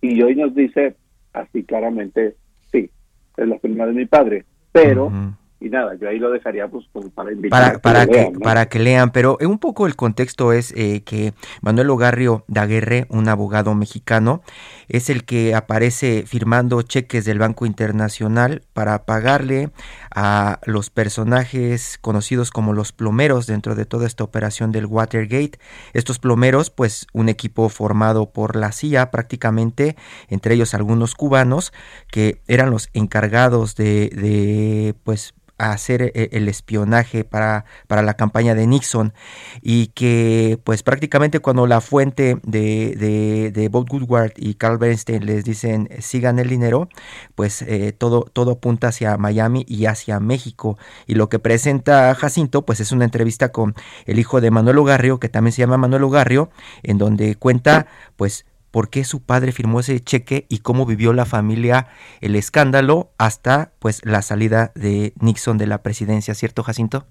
[0.00, 0.96] Y hoy nos dice
[1.32, 2.36] así claramente,
[2.72, 2.90] sí,
[3.36, 5.12] es la firma de mi padre, pero
[5.60, 9.10] y nada, yo ahí lo dejaría pues para invitar para, que, lean, para que lean,
[9.12, 14.42] pero un poco el contexto es eh, que Manuel Ogarrio Daguerre, un abogado mexicano,
[14.88, 19.70] es el que aparece firmando cheques del Banco Internacional para pagarle
[20.14, 25.58] a los personajes conocidos como los plomeros dentro de toda esta operación del Watergate.
[25.92, 29.96] Estos plomeros, pues un equipo formado por la CIA prácticamente,
[30.28, 31.72] entre ellos algunos cubanos,
[32.10, 38.14] que eran los encargados de, de pues a hacer eh, el espionaje para, para la
[38.14, 39.12] campaña de Nixon
[39.60, 45.26] y que pues prácticamente cuando la fuente de, de, de Bob Woodward y Carl Bernstein
[45.26, 46.88] les dicen sigan el dinero,
[47.34, 50.78] pues eh, todo, todo apunta hacia Miami y hacia México.
[51.06, 53.74] Y lo que presenta Jacinto pues es una entrevista con
[54.06, 56.50] el hijo de Manuel Ogarrio que también se llama Manuel Ogarrio
[56.82, 61.24] en donde cuenta pues por qué su padre firmó ese cheque y cómo vivió la
[61.24, 61.88] familia
[62.20, 67.06] el escándalo hasta pues la salida de Nixon de la presidencia, ¿cierto Jacinto?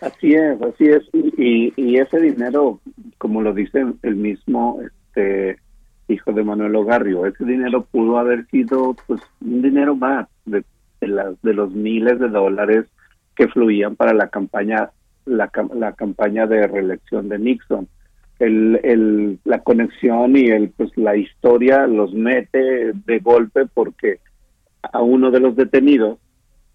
[0.00, 1.02] Así es, así es.
[1.12, 2.80] Y, ese dinero,
[3.18, 5.58] como lo dice el mismo este
[6.06, 10.64] hijo de Manuel Ogarrio, ese dinero pudo haber sido pues un dinero más de,
[11.00, 12.86] de, de los miles de dólares
[13.34, 14.90] que fluían para la campaña
[15.28, 17.88] la, la campaña de reelección de Nixon
[18.38, 24.20] el, el, la conexión y el, pues, la historia los mete de golpe porque
[24.82, 26.18] a uno de los detenidos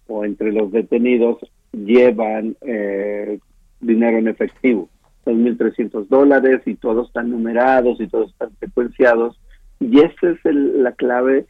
[0.06, 1.38] o entre los detenidos
[1.72, 3.38] llevan eh,
[3.80, 4.88] dinero en efectivo,
[5.24, 9.40] 2.300 dólares y todos están numerados y todos están secuenciados.
[9.80, 11.46] Y esa es la clave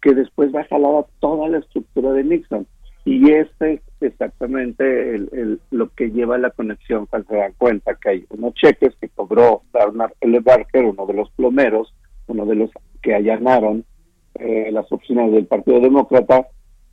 [0.00, 2.66] que después va a jalar a toda la estructura de Nixon
[3.10, 8.08] y ese es exactamente el, lo que lleva la conexión cuando se dan cuenta que
[8.10, 10.38] hay unos cheques que cobró Bernard L.
[10.40, 11.94] Barker, uno de los plomeros,
[12.26, 13.86] uno de los que allanaron
[14.34, 16.48] eh, las oficinas del Partido Demócrata,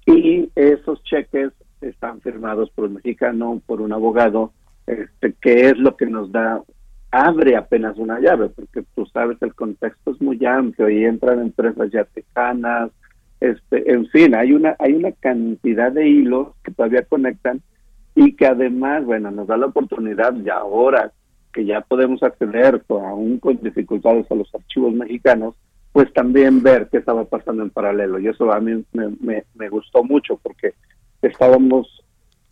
[0.05, 1.51] y esos cheques
[1.81, 4.53] están firmados por un mexicano, por un abogado,
[4.87, 6.63] este, que es lo que nos da,
[7.11, 11.91] abre apenas una llave, porque tú sabes, el contexto es muy amplio y entran empresas
[11.91, 12.91] ya tejanas,
[13.39, 17.61] este, en fin, hay una, hay una cantidad de hilos que todavía conectan
[18.15, 21.11] y que además, bueno, nos da la oportunidad ya ahora
[21.53, 25.55] que ya podemos acceder, aún con dificultades, a los archivos mexicanos,
[25.91, 28.19] pues también ver qué estaba pasando en paralelo.
[28.19, 30.73] Y eso a mí me, me gustó mucho porque
[31.21, 32.03] estábamos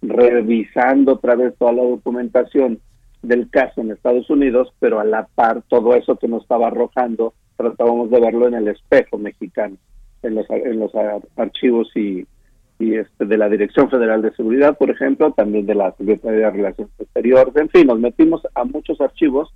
[0.02, 2.80] revisando otra vez toda la documentación
[3.22, 7.34] del caso en Estados Unidos, pero a la par todo eso que nos estaba arrojando,
[7.58, 9.78] tratábamos de verlo en el espejo mexicano
[10.23, 10.91] en los, en los
[11.36, 12.25] archivos y,
[12.79, 16.51] y este, de la Dirección Federal de Seguridad, por ejemplo, también de la Secretaría de
[16.51, 19.53] Relaciones Exteriores, en fin, nos metimos a muchos archivos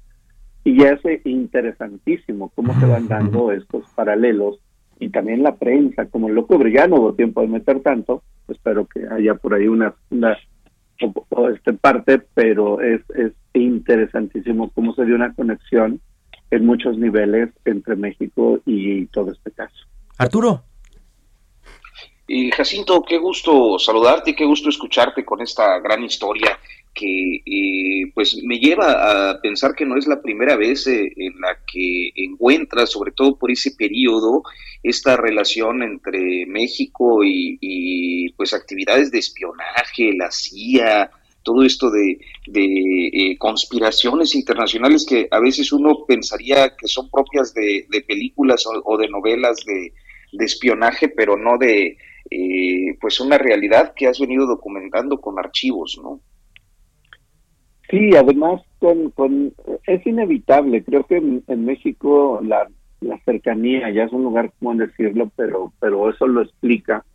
[0.63, 4.59] y es interesantísimo cómo se van dando estos paralelos
[4.99, 8.85] y también la prensa, como lo cubre, ya no hubo tiempo de meter tanto, espero
[8.85, 10.37] que haya por ahí una, una
[11.53, 16.01] este parte, pero es, es interesantísimo cómo se dio una conexión
[16.49, 19.87] en muchos niveles entre México y todo este caso.
[20.17, 20.63] Arturo.
[22.27, 26.59] Y Jacinto, qué gusto saludarte, qué gusto escucharte con esta gran historia
[26.93, 31.39] que eh, pues me lleva a pensar que no es la primera vez eh, en
[31.39, 34.43] la que encuentras, sobre todo por ese periodo,
[34.83, 41.11] esta relación entre México y, pues actividades de espionaje, la CIA,
[41.43, 42.19] todo esto de,
[42.53, 49.07] eh, conspiraciones internacionales que a veces uno pensaría que son propias de, películas o de
[49.07, 49.93] novelas de,
[50.31, 51.97] de espionaje, pero no de
[52.29, 56.19] eh, pues una realidad que has venido documentando con archivos, ¿no?
[57.89, 59.53] Sí, además con, con
[59.85, 60.83] es inevitable.
[60.83, 62.67] Creo que en, México la,
[62.99, 67.05] la, cercanía ya es un lugar como decirlo, pero pero eso lo explica.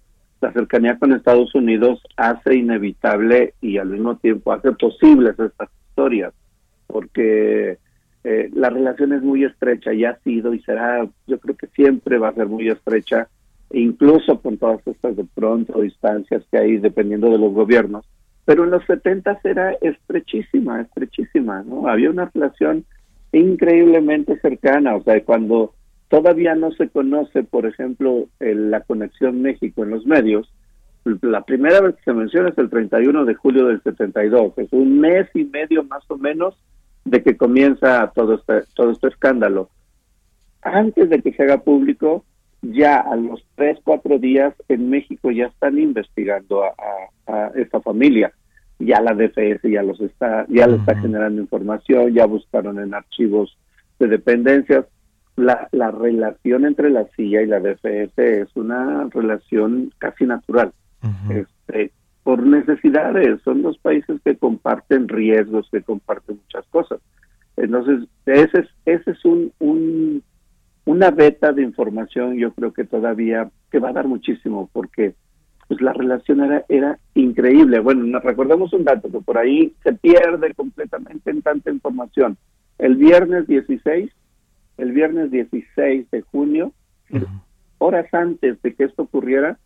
[0.41, 6.33] La cercanía con Estados Unidos hace inevitable y al mismo tiempo hace posibles estas historias,
[6.87, 7.79] porque
[8.25, 12.19] eh, la relación es muy estrecha y ha sido y será, yo creo que siempre
[12.19, 13.29] va a ser muy estrecha,
[13.71, 18.07] e incluso con todas estas de pronto distancias que hay dependiendo de los gobiernos.
[18.45, 21.89] Pero en los 70 era estrechísima, estrechísima, ¿no?
[21.89, 22.85] Había una relación
[23.33, 25.75] increíblemente cercana, o sea, cuando
[26.09, 30.53] todavía no se conoce, por ejemplo, la conexión México en los medios,
[31.05, 35.01] la primera vez que se menciona es el 31 de julio del 72, es un
[35.01, 36.55] mes y medio más o menos
[37.05, 39.71] de que comienza todo este, todo este escándalo.
[40.63, 42.25] Antes de que se haga público,
[42.63, 46.73] ya a los tres, cuatro días en México ya están investigando a,
[47.55, 48.33] esta familia.
[48.79, 53.57] Ya la DFS ya los está, ya le está generando información, ya buscaron en archivos
[53.99, 54.87] de dependencias.
[55.37, 60.73] La, la relación entre la CIA y la DFS es una relación casi natural.
[61.31, 61.93] este,
[62.23, 67.01] por necesidades, son dos países que comparten riesgos, que comparten muchas cosas.
[67.57, 70.23] Entonces, ese es, ese es un, un
[70.85, 75.15] una beta de información yo creo que todavía que va a dar muchísimo porque
[75.69, 77.79] pues la relación era, era increíble.
[77.79, 82.37] Bueno, nos recordemos un dato que por ahí se pierde completamente en tanta información.
[82.79, 84.11] El viernes 16,
[84.77, 86.73] el viernes 16 de junio,
[87.79, 89.59] horas antes de que esto ocurriera,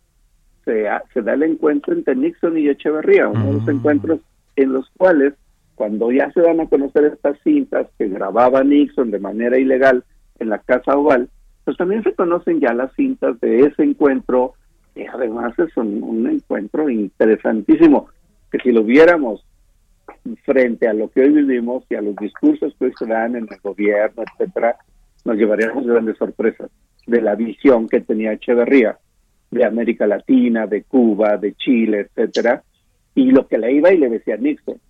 [0.66, 4.20] se, se da el encuentro entre Nixon y Echeverría, uno de los encuentros
[4.56, 5.32] en los cuales,
[5.76, 10.04] cuando ya se dan a conocer estas cintas que grababa Nixon de manera ilegal,
[10.38, 11.30] en la Casa Oval,
[11.64, 14.54] pues también se conocen ya las cintas de ese encuentro,
[14.94, 18.08] que además es un, encuentro interesantísimo,
[18.50, 19.44] que si lo viéramos
[20.44, 23.48] frente a lo que hoy vivimos y a los discursos que hoy se dan en
[23.50, 24.76] el gobierno, etcétera,
[25.24, 26.70] nos llevaríamos grandes sorpresas
[27.06, 28.98] de la visión que tenía Echeverría
[29.50, 32.62] de América Latina, de Cuba, de Chile, etcétera,
[33.14, 34.80] y lo que le iba y le decía Nixon.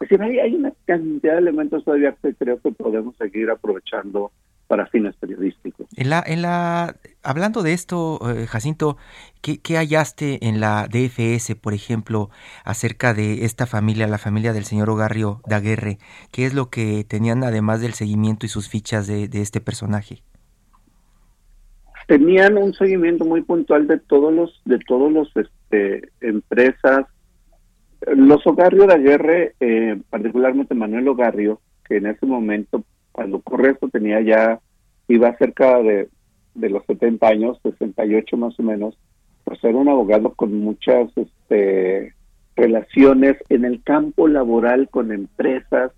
[0.00, 4.30] Es hay, hay una cantidad de elementos todavía que creo que podemos seguir aprovechando
[4.66, 5.86] para fines periodísticos.
[5.96, 8.96] En la, en la, hablando de esto, eh, Jacinto,
[9.40, 12.30] ¿qué, hallaste en la DFS, por ejemplo,
[12.64, 15.98] acerca de esta familia, la familia del señor Ogarrio Daguerre?
[16.32, 20.22] ¿Qué es lo que tenían además del seguimiento y sus fichas de, este personaje?
[22.06, 27.06] Tenían un seguimiento muy puntual de todos los, de todos los este, empresas.
[28.14, 34.20] Los Ogarrio Daguerre, eh, particularmente Manuel Ogarrio, que en ese momento cuando ocurre esto tenía
[34.20, 34.60] ya,
[35.08, 36.08] iba cerca de,
[36.54, 38.98] de los 70 años, 68 más o menos,
[39.44, 42.14] pues era un abogado con muchas este,
[42.56, 45.92] relaciones en el campo laboral con empresas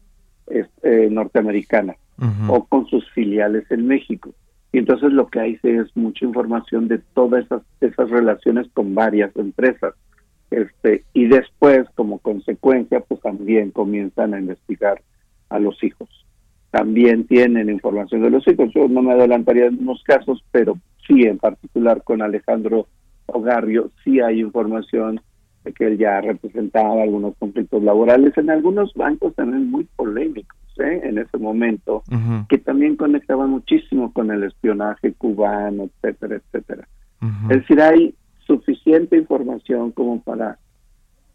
[0.47, 1.97] este, norteamericanas
[2.49, 4.35] o con sus filiales en México.
[4.73, 9.35] Y entonces lo que hay es mucha información de todas esas, esas relaciones con varias
[9.37, 9.95] empresas.
[10.51, 15.01] Este, y después, como consecuencia, pues también comienzan a investigar
[15.49, 16.09] a los hijos
[16.71, 18.71] también tienen información de los hijos.
[18.75, 22.87] Yo no me adelantaría en unos casos, pero sí, en particular con Alejandro
[23.27, 25.21] Ogarrio, sí hay información
[25.65, 31.01] de que él ya representaba algunos conflictos laborales en algunos bancos también muy polémicos ¿eh?
[31.05, 32.03] en ese momento,
[32.49, 36.89] que también conectaban muchísimo con el espionaje cubano, etcétera, etcétera.
[37.51, 38.15] Es decir, hay
[38.47, 40.59] suficiente información como para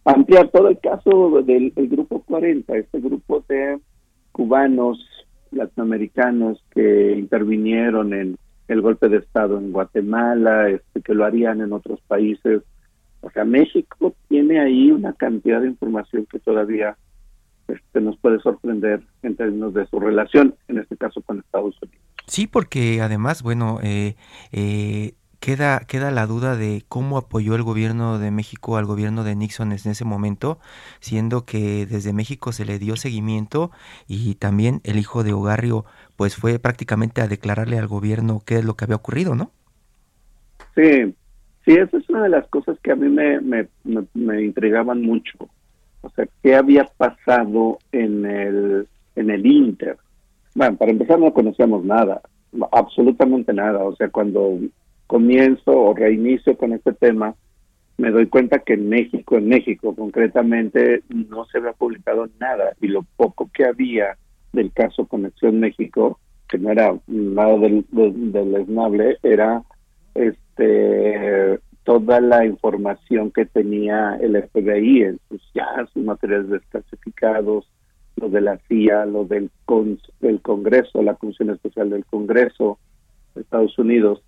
[0.06, 3.80] ampliar todo el caso del grupo 40, este grupo de
[4.32, 5.00] cubanos
[5.52, 8.38] latinoamericanos que intervinieron en
[8.68, 12.64] el golpe de Estado en Guatemala, este, que lo harían en otros países.
[13.22, 16.98] O sea, México tiene ahí una cantidad de información que todavía
[17.68, 22.02] este, nos puede sorprender en términos de su relación, en este caso con Estados Unidos.
[22.28, 24.16] Sí, porque además, bueno, eh,
[24.52, 29.36] eh, queda, queda la duda de cómo apoyó el gobierno de México al gobierno de
[29.36, 30.60] Nixon en ese momento,
[31.02, 33.70] siendo que desde México se le dio seguimiento
[34.08, 35.84] y también el hijo de Ogarrio
[36.16, 39.52] pues fue prácticamente a declararle al gobierno qué es lo que había ocurrido, ¿no?
[40.76, 41.14] Sí,
[41.66, 43.68] sí, esa es una de las cosas que a mí me, me,
[44.14, 45.50] me, intrigaban mucho.
[46.04, 49.98] O sea, ¿qué había pasado en el, en el Inter?
[50.54, 52.22] Bueno, para empezar no conocíamos nada,
[52.72, 53.84] absolutamente nada.
[53.84, 54.60] O sea, cuando
[55.08, 57.36] comienzo o reinicio con este tema,
[57.98, 62.88] me doy cuenta que en México, en México concretamente, no se había publicado nada y
[62.88, 64.18] lo poco que había
[64.52, 69.64] del caso Conexión México, que no era nada del, del, era
[70.14, 77.70] este toda la información que tenía el FBI en sus ya sus materiales desclasificados,
[78.16, 79.50] lo de la CIA, lo del,
[80.20, 82.80] del Congreso, la Comisión Especial del Congreso
[83.36, 84.24] de Estados Unidos,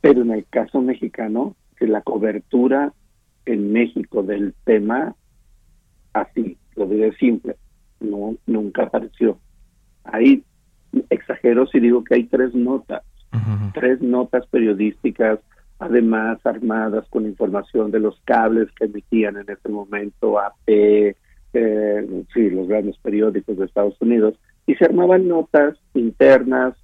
[0.00, 2.92] pero en el caso mexicano, que la cobertura
[3.46, 5.14] en México del tema,
[6.12, 7.56] así, lo diré simple,
[8.00, 9.38] no nunca apareció.
[10.04, 10.42] Ahí
[11.10, 13.02] exagero si digo que hay tres notas,
[13.74, 15.38] tres notas periodísticas,
[15.80, 20.68] además armadas con información de los cables que emitían en ese momento AP,
[21.52, 26.76] eh, sí, los grandes periódicos de Estados Unidos, y se armaban notas internas.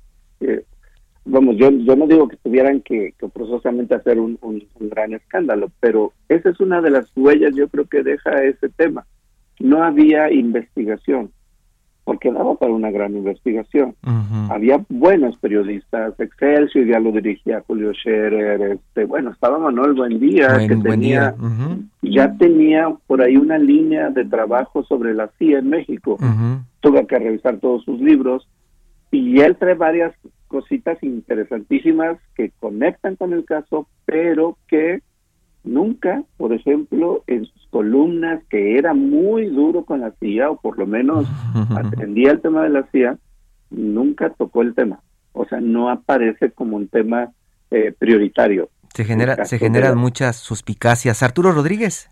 [1.27, 5.71] Vamos, yo, yo no digo que tuvieran que, que forzosamente hacer un, un, gran escándalo,
[5.81, 9.07] pero esa es una de las huellas, yo creo que deja ese tema.
[9.59, 11.33] No había investigación,
[12.07, 13.97] porque daba para una gran investigación.
[14.49, 20.77] Había buenos periodistas, Excelsior ya lo dirigía Julio Scherer, este, bueno, estaba Manuel Buendía, que
[20.77, 21.35] tenía,
[22.03, 26.17] ya tenía por ahí una línea de trabajo sobre la CIA en México.
[26.79, 28.49] Tuve que revisar todos sus libros
[29.11, 30.15] y él trae varias
[30.47, 35.01] cositas interesantísimas que conectan con el caso, pero que
[35.67, 40.79] nunca, por ejemplo, en sus columnas, que era muy duro con la CIA, o por
[40.79, 41.27] lo menos
[41.77, 43.19] atendía el tema de la CIA,
[43.71, 45.01] nunca tocó el tema.
[45.33, 47.31] O sea, no aparece como un tema
[47.71, 48.71] eh, prioritario.
[48.95, 51.23] Se, genera, se generan muchas suspicacias.
[51.23, 52.09] Arturo Rodríguez.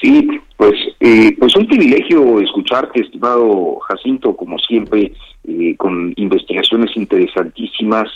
[0.00, 5.12] Sí, pues, eh, pues un privilegio escucharte, estimado Jacinto, como siempre,
[5.44, 8.08] eh, con investigaciones interesantísimas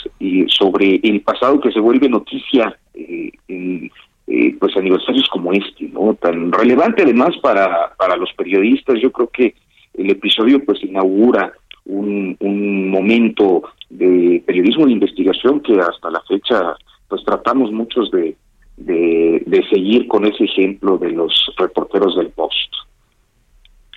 [0.49, 3.91] sobre el pasado que se vuelve noticia en
[4.31, 6.15] eh, pues aniversarios como este, ¿no?
[6.15, 9.01] Tan relevante además para, para los periodistas.
[9.01, 9.55] Yo creo que
[9.95, 11.53] el episodio pues inaugura
[11.85, 16.77] un, un momento de periodismo de investigación que hasta la fecha
[17.09, 18.37] pues tratamos muchos de,
[18.77, 22.73] de, de seguir con ese ejemplo de los reporteros del Post.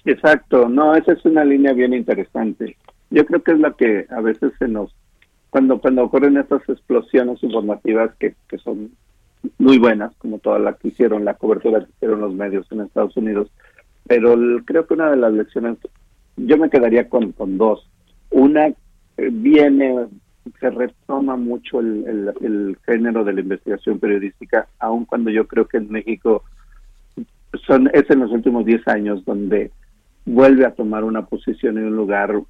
[0.06, 2.76] Exacto, no, esa es una línea bien interesante.
[3.12, 4.94] Yo creo que es la que a veces se nos,
[5.52, 8.92] cuando cuando ocurren estas explosiones informativas que, que son
[9.58, 13.16] muy buenas, como toda la que hicieron, la cobertura que hicieron los medios en Estados
[13.18, 13.52] Unidos.
[14.08, 14.36] Pero
[14.66, 15.78] creo que una de las lecciones,
[16.38, 17.90] yo me quedaría con, con dos.
[18.30, 18.76] Una eh,
[19.32, 20.08] viene,
[20.60, 25.78] se retoma mucho el, el, género de la investigación periodística, aun cuando yo creo que
[25.78, 26.44] en México
[27.68, 29.72] son es en los últimos 10 años donde
[30.26, 32.42] vuelve a tomar una posición en un lugar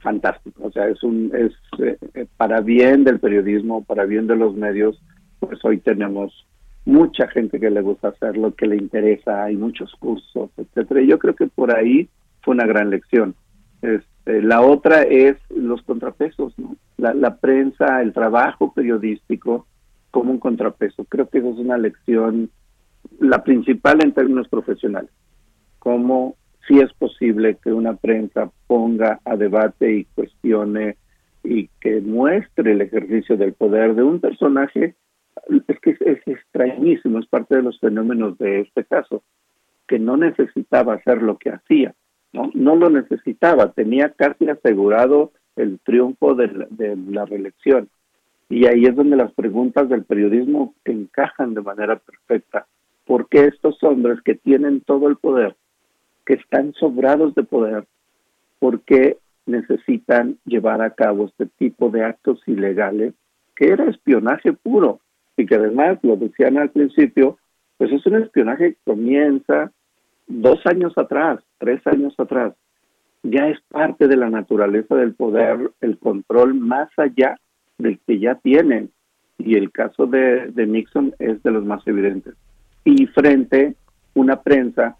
[0.00, 0.64] fantástico.
[0.64, 5.00] O sea, es un es eh, para bien del periodismo, para bien de los medios,
[5.46, 6.46] pues hoy tenemos
[6.84, 11.02] mucha gente que le gusta hacer lo que le interesa, hay muchos cursos, etcétera.
[11.02, 12.08] Yo creo que por ahí
[12.42, 13.34] fue una gran lección.
[13.82, 16.76] Este, la otra es los contrapesos, ¿no?
[16.96, 19.66] La, la prensa, el trabajo periodístico
[20.10, 21.04] como un contrapeso.
[21.04, 22.50] Creo que esa es una lección,
[23.18, 25.10] la principal en términos profesionales.
[25.78, 26.36] Cómo
[26.68, 30.96] si es posible que una prensa ponga a debate y cuestione
[31.42, 34.94] y que muestre el ejercicio del poder de un personaje
[35.48, 39.22] es que es, extrañísimo, es parte de los fenómenos de este caso,
[39.86, 41.94] que no necesitaba hacer lo que hacía,
[42.32, 42.50] ¿no?
[42.54, 46.68] No lo necesitaba, tenía casi asegurado el triunfo de
[47.08, 47.88] la, reelección.
[48.48, 52.66] Y ahí es donde las preguntas del periodismo encajan de manera perfecta.
[53.06, 55.56] ¿Por qué estos hombres que tienen todo el poder,
[56.24, 57.84] que están sobrados de poder,
[58.58, 63.14] por qué necesitan llevar a cabo este tipo de actos ilegales,
[63.56, 65.00] que era espionaje puro?
[65.36, 67.38] Y que además, lo decían al principio,
[67.78, 69.72] pues es un espionaje que comienza
[70.26, 72.54] dos años atrás, tres años atrás.
[73.22, 77.38] Ya es parte de la naturaleza del poder, el control más allá
[77.78, 78.90] del que ya tienen.
[79.38, 82.34] Y el caso de, de Nixon es de los más evidentes.
[82.84, 83.74] Y frente
[84.14, 84.96] una prensa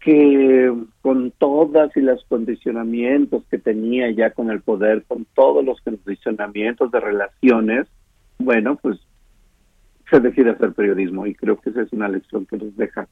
[0.00, 5.80] que con todas y los condicionamientos que tenía ya con el poder, con todos los
[5.80, 7.88] condicionamientos de relaciones,
[8.38, 9.00] bueno, pues
[10.10, 13.08] se decide hacer periodismo y creo que esa es una lección que nos deja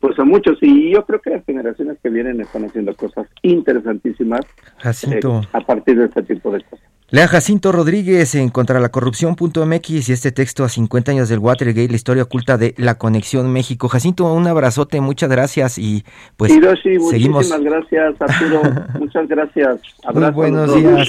[0.00, 4.40] pues a muchos y yo creo que las generaciones que vienen están haciendo cosas interesantísimas
[4.84, 5.20] eh,
[5.52, 6.86] a partir de este tipo de cosas.
[7.08, 11.88] Lea Jacinto Rodríguez en contra la corrupción.mx y este texto a 50 años del Watergate,
[11.88, 13.88] la historia oculta de la conexión México.
[13.88, 16.04] Jacinto, un abrazote, muchas gracias y
[16.36, 17.48] pues Hiroshi, seguimos.
[17.48, 18.62] Muchísimas gracias, Arturo.
[18.98, 19.80] muchas gracias.
[20.04, 20.32] Abrazo.
[20.32, 21.08] Muy buenos días.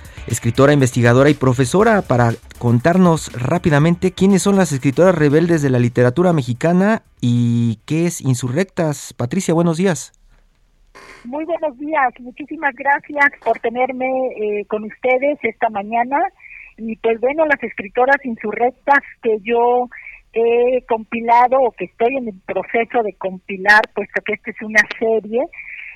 [0.27, 6.33] escritora, investigadora y profesora, para contarnos rápidamente quiénes son las escritoras rebeldes de la literatura
[6.33, 9.13] mexicana y qué es Insurrectas.
[9.13, 10.13] Patricia, buenos días.
[11.23, 16.17] Muy buenos días, muchísimas gracias por tenerme eh, con ustedes esta mañana.
[16.77, 19.87] Y pues bueno, las escritoras insurrectas que yo
[20.33, 24.81] he compilado o que estoy en el proceso de compilar, puesto que esta es una
[24.97, 25.41] serie,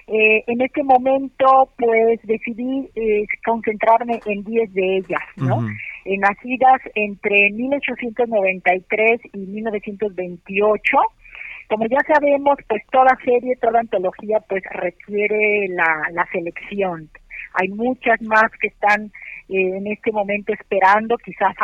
[0.08, 5.68] Eh, en este momento, pues decidí eh, concentrarme en 10 de ellas, ¿no?
[6.06, 10.98] nacidas entre 1893 y 1928.
[11.68, 17.10] Como ya sabemos, pues toda serie, toda antología, pues requiere la, la selección.
[17.54, 19.12] Hay muchas más que están
[19.48, 21.56] eh, en este momento esperando, quizás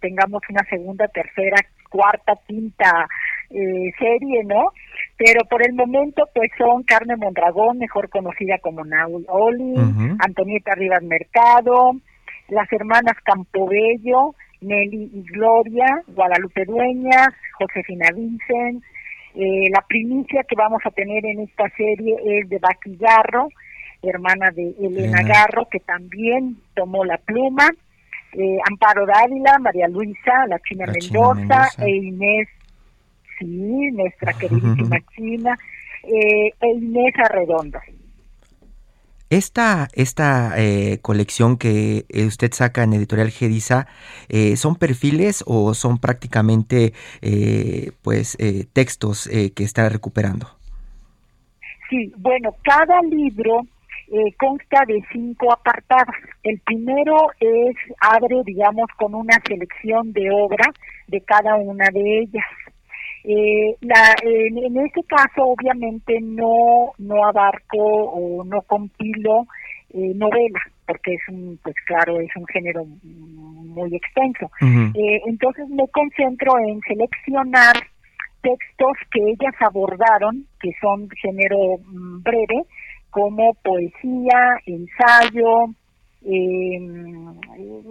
[0.00, 1.56] tengamos una segunda, tercera,
[1.90, 3.06] cuarta, quinta
[3.50, 4.72] eh, serie, ¿no?
[5.18, 9.74] Pero por el momento, pues son Carmen Mondragón, mejor conocida como Naul Oli,
[10.18, 11.92] Antonieta Rivas Mercado,
[12.48, 18.84] las hermanas Campobello, Nelly y Gloria, Guadalupe Dueñas, Josefina Vincent.
[19.34, 23.48] Eh, la primicia que vamos a tener en esta serie es de Baki Garro,
[24.02, 27.70] hermana de Elena Garro, que también tomó la pluma.
[28.32, 32.48] Eh, Amparo Dávila, María Luisa, la China, Mendoza, e Inés,
[33.38, 35.58] sí, nuestra queridísima China,
[36.04, 37.78] eh, e Inés Arredondo.
[39.28, 43.88] Esta, esta eh, colección que eh, usted saca en Editorial Gedisa,
[44.28, 46.92] eh, ¿son perfiles o son prácticamente
[48.02, 48.38] pues
[48.72, 50.46] textos que está recuperando?
[51.90, 53.62] Sí, bueno, cada libro
[54.38, 56.14] consta de cinco apartados.
[56.44, 60.72] El primero es, abre, digamos, con una selección de obra
[61.08, 62.44] de cada una de ellas.
[63.28, 69.46] Eh, la, en, este caso, obviamente, no, no abarco o no compilo
[69.90, 74.48] eh, novela, porque es un, pues claro, es un género muy extenso.
[74.62, 77.74] Eh, entonces me concentro en seleccionar
[78.42, 82.62] textos que ellas abordaron, que son género mm, breve,
[83.10, 85.64] como poesía, ensayo,
[86.24, 87.34] em,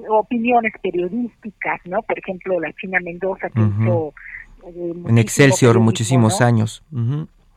[0.09, 2.01] opiniones periodísticas, ¿no?
[2.03, 4.13] Por ejemplo, la China Mendoza que hizo
[4.65, 6.83] en Excelsior muchísimos años.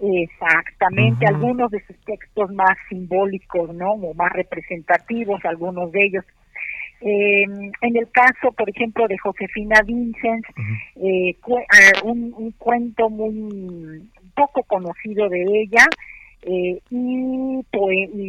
[0.01, 3.93] Exactamente, algunos de sus textos más simbólicos, ¿no?
[3.93, 6.25] O más representativos, algunos de ellos.
[7.01, 10.45] Em, en el caso, por ejemplo, de Josefina Vincent,
[10.97, 15.87] eh, ah, un, un, cuento muy poco conocido de ella,
[16.43, 17.63] eh, y,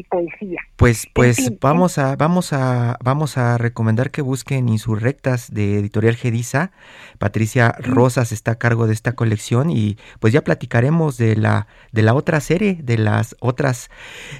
[0.09, 0.61] poesía.
[0.75, 6.71] Pues, pues vamos a, vamos a, vamos a recomendar que busquen Insurrectas de Editorial Gedisa.
[7.17, 12.01] Patricia Rosas está a cargo de esta colección y pues ya platicaremos de la, de
[12.01, 13.89] la otra serie, de las otras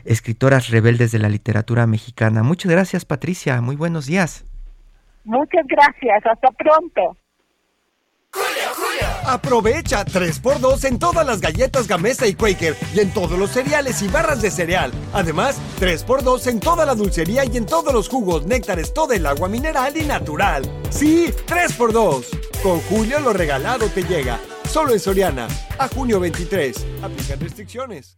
[0.06, 2.44] escritoras rebeldes de la literatura mexicana.
[2.44, 3.62] Muchas gracias, Patricia.
[3.62, 4.46] Muy buenos días.
[5.24, 6.26] Muchas gracias.
[6.26, 7.18] Hasta pronto.
[9.30, 14.08] Aprovecha 3x2 en todas las galletas Gamesa y Quaker y en todos los cereales y
[14.08, 14.92] barras de cereal.
[15.14, 19.48] Además, 3x2 en toda la dulcería y en todos los jugos, néctares, todo el agua
[19.48, 20.64] mineral y natural.
[20.90, 22.26] Sí, 3x2.
[22.64, 24.40] Con Julio lo regalado te llega.
[24.68, 25.48] Solo en Soriana.
[25.78, 26.76] A junio 23.
[27.04, 28.18] Aplican restricciones.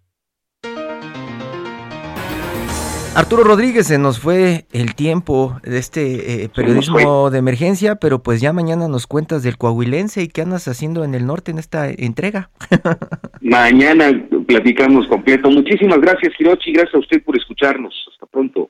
[3.13, 8.39] Arturo Rodríguez, se nos fue el tiempo de este eh, periodismo de emergencia, pero pues
[8.39, 11.89] ya mañana nos cuentas del coahuilense y qué andas haciendo en el norte en esta
[11.89, 12.51] entrega.
[13.41, 14.11] mañana
[14.47, 15.51] platicamos completo.
[15.51, 16.71] Muchísimas gracias, Hirochi.
[16.71, 17.93] Gracias a usted por escucharnos.
[18.13, 18.69] Hasta pronto.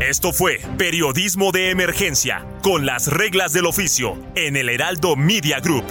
[0.00, 5.84] Esto fue Periodismo de Emergencia, con las reglas del oficio, en el Heraldo Media Group.